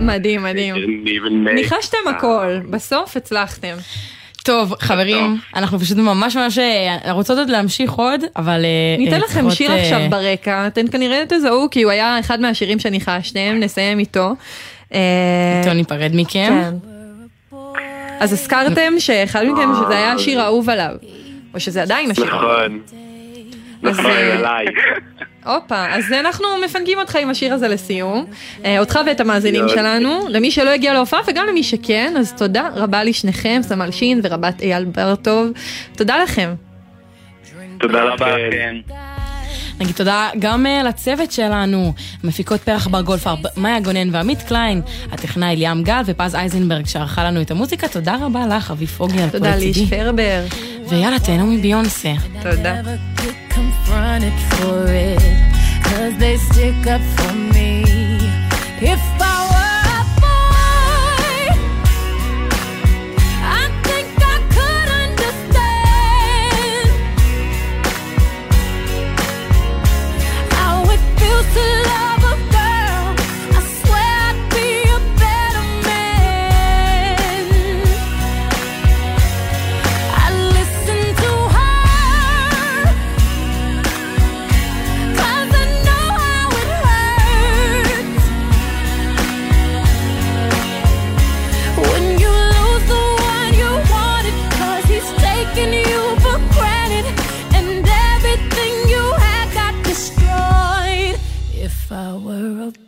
[0.00, 0.74] מדהים, מדהים.
[0.74, 3.76] didn't even make ניחשתם הכל, בסוף הצלחתם.
[4.42, 8.64] טוב, חברים, אנחנו פשוט ממש ממש אה, רוצות עוד להמשיך עוד, אבל...
[8.64, 12.40] אה, ניתן אה, לכם צריכות, שיר עכשיו ברקע, אתם כנראה תזהו כי הוא היה אחד
[12.40, 14.34] מהשירים שניחשתם, נסיים איתו.
[14.90, 16.62] איתו ניפרד מכם.
[16.62, 16.74] כן.
[18.20, 20.94] אז הזכרתם שאחד מכם שזה היה השיר האהוב עליו,
[21.54, 22.44] או שזה עדיין השיר האהוב.
[22.44, 23.07] נכון.
[23.82, 24.66] נכון, עליי.
[25.44, 28.26] הופה, אז אנחנו מפנקים אותך עם השיר הזה לסיום.
[28.64, 29.68] אה, אותך ואת המאזינים.
[29.68, 34.62] שלנו, למי שלא הגיע להופעה וגם למי שכן, אז תודה רבה לשניכם, סמל שין ורבת
[34.62, 35.48] אייל בר-טוב.
[35.96, 36.54] תודה לכם.
[37.78, 38.34] תודה רבה.
[38.50, 38.76] כן.
[39.80, 41.92] נגיד תודה גם אה, לצוות שלנו,
[42.24, 44.80] מפיקות פרח בר גולפר, מאיה גונן ועמית קליין,
[45.12, 49.30] הטכנאי ליאם גל ופז אייזנברג שערכה לנו את המוזיקה, תודה רבה לך, אבי פוגל, פה
[49.30, 49.78] תודה ליש.
[49.90, 50.44] פרבר.
[50.88, 52.12] ויאללה, תהנו מביונסה.
[52.42, 52.74] תודה.
[53.58, 55.22] confronted for it,
[55.86, 57.70] cause they stick up for me.
[58.92, 59.00] If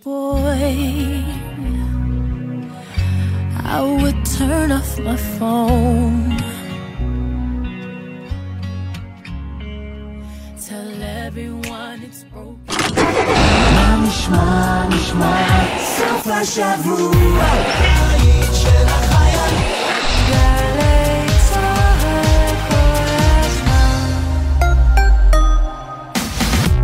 [0.09, 1.23] boy
[3.75, 6.37] I would turn off my phone
[10.67, 12.65] Tell everyone it's broken
[14.07, 15.45] נשמע, נשמע,
[15.79, 17.45] סוף השבוע,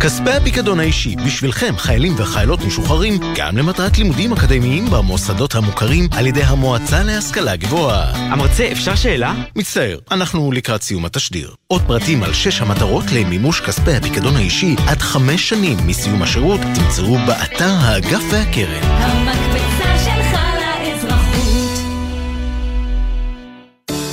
[0.07, 6.43] כספי הפיקדון האישי בשבילכם, חיילים וחיילות משוחררים, גם למטרת לימודים אקדמיים במוסדות המוכרים על ידי
[6.43, 8.11] המועצה להשכלה גבוהה.
[8.15, 9.33] המרצה, אפשר שאלה?
[9.55, 11.53] מצטער, אנחנו לקראת סיום התשדיר.
[11.67, 17.17] עוד פרטים על שש המטרות למימוש כספי הפיקדון האישי עד חמש שנים מסיום השירות תמצאו
[17.27, 18.83] באתר האגף והקרן.
[18.83, 19.66] המקפצה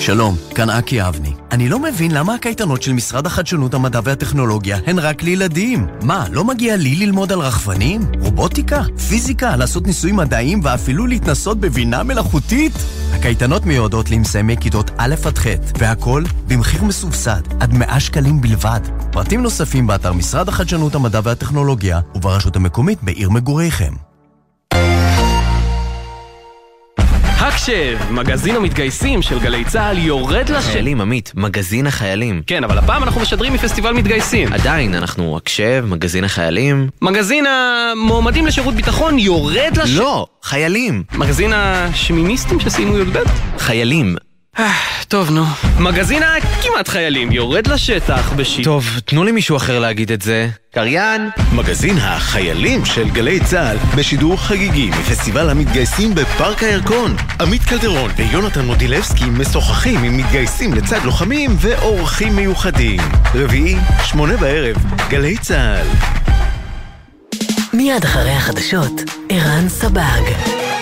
[0.05, 1.33] שלום, כאן אקי אבני.
[1.53, 5.87] אני לא מבין למה הקייטנות של משרד החדשנות, המדע והטכנולוגיה הן רק לילדים.
[6.03, 8.03] מה, לא מגיע לי ללמוד על רחפנים?
[8.21, 8.83] רובוטיקה?
[9.09, 9.57] פיזיקה?
[9.57, 12.73] לעשות ניסויים מדעיים ואפילו להתנסות בבינה מלאכותית?
[13.13, 15.47] הקייטנות מיועדות למסיימי כיתות א' עד ח',
[15.79, 18.81] והכל במחיר מסובסד, עד 100 שקלים בלבד.
[19.13, 24.14] פרטים נוספים באתר משרד החדשנות, המדע והטכנולוגיה וברשות המקומית בעיר מגוריכם.
[27.55, 30.61] הקשב, מגזין המתגייסים של גלי צה"ל יורד לשם.
[30.73, 32.43] חיילים, עמית, מגזין החיילים.
[32.47, 34.53] כן, אבל הפעם אנחנו משדרים מפסטיבל מתגייסים.
[34.53, 36.89] עדיין, אנחנו הקשב, מגזין החיילים.
[37.03, 39.99] מגזין המועמדים לשירות ביטחון יורד לשם.
[39.99, 41.03] לא, חיילים.
[41.15, 43.19] מגזין השמיניסטים שסיימו י"ב?
[43.59, 44.17] חיילים.
[44.59, 44.73] אה,
[45.09, 45.45] טוב, נו.
[45.79, 48.65] מגזין הכמעט חיילים יורד לשטח בשיט.
[48.65, 50.49] טוב, תנו לי מישהו אחר להגיד את זה.
[50.75, 51.31] קריין.
[51.53, 57.17] מגזין החיילים של גלי צה"ל בשידור חגיגי מפסטיבל המתגייסים בפארק הירקון.
[57.41, 63.01] עמית קלדרון ויונתן מודילבסקי משוחחים עם מתגייסים לצד לוחמים ואורחים מיוחדים.
[63.35, 64.77] רביעי, שמונה בערב,
[65.09, 65.87] גלי צה"ל.
[67.73, 70.74] מיד אחרי החדשות, ערן סבג.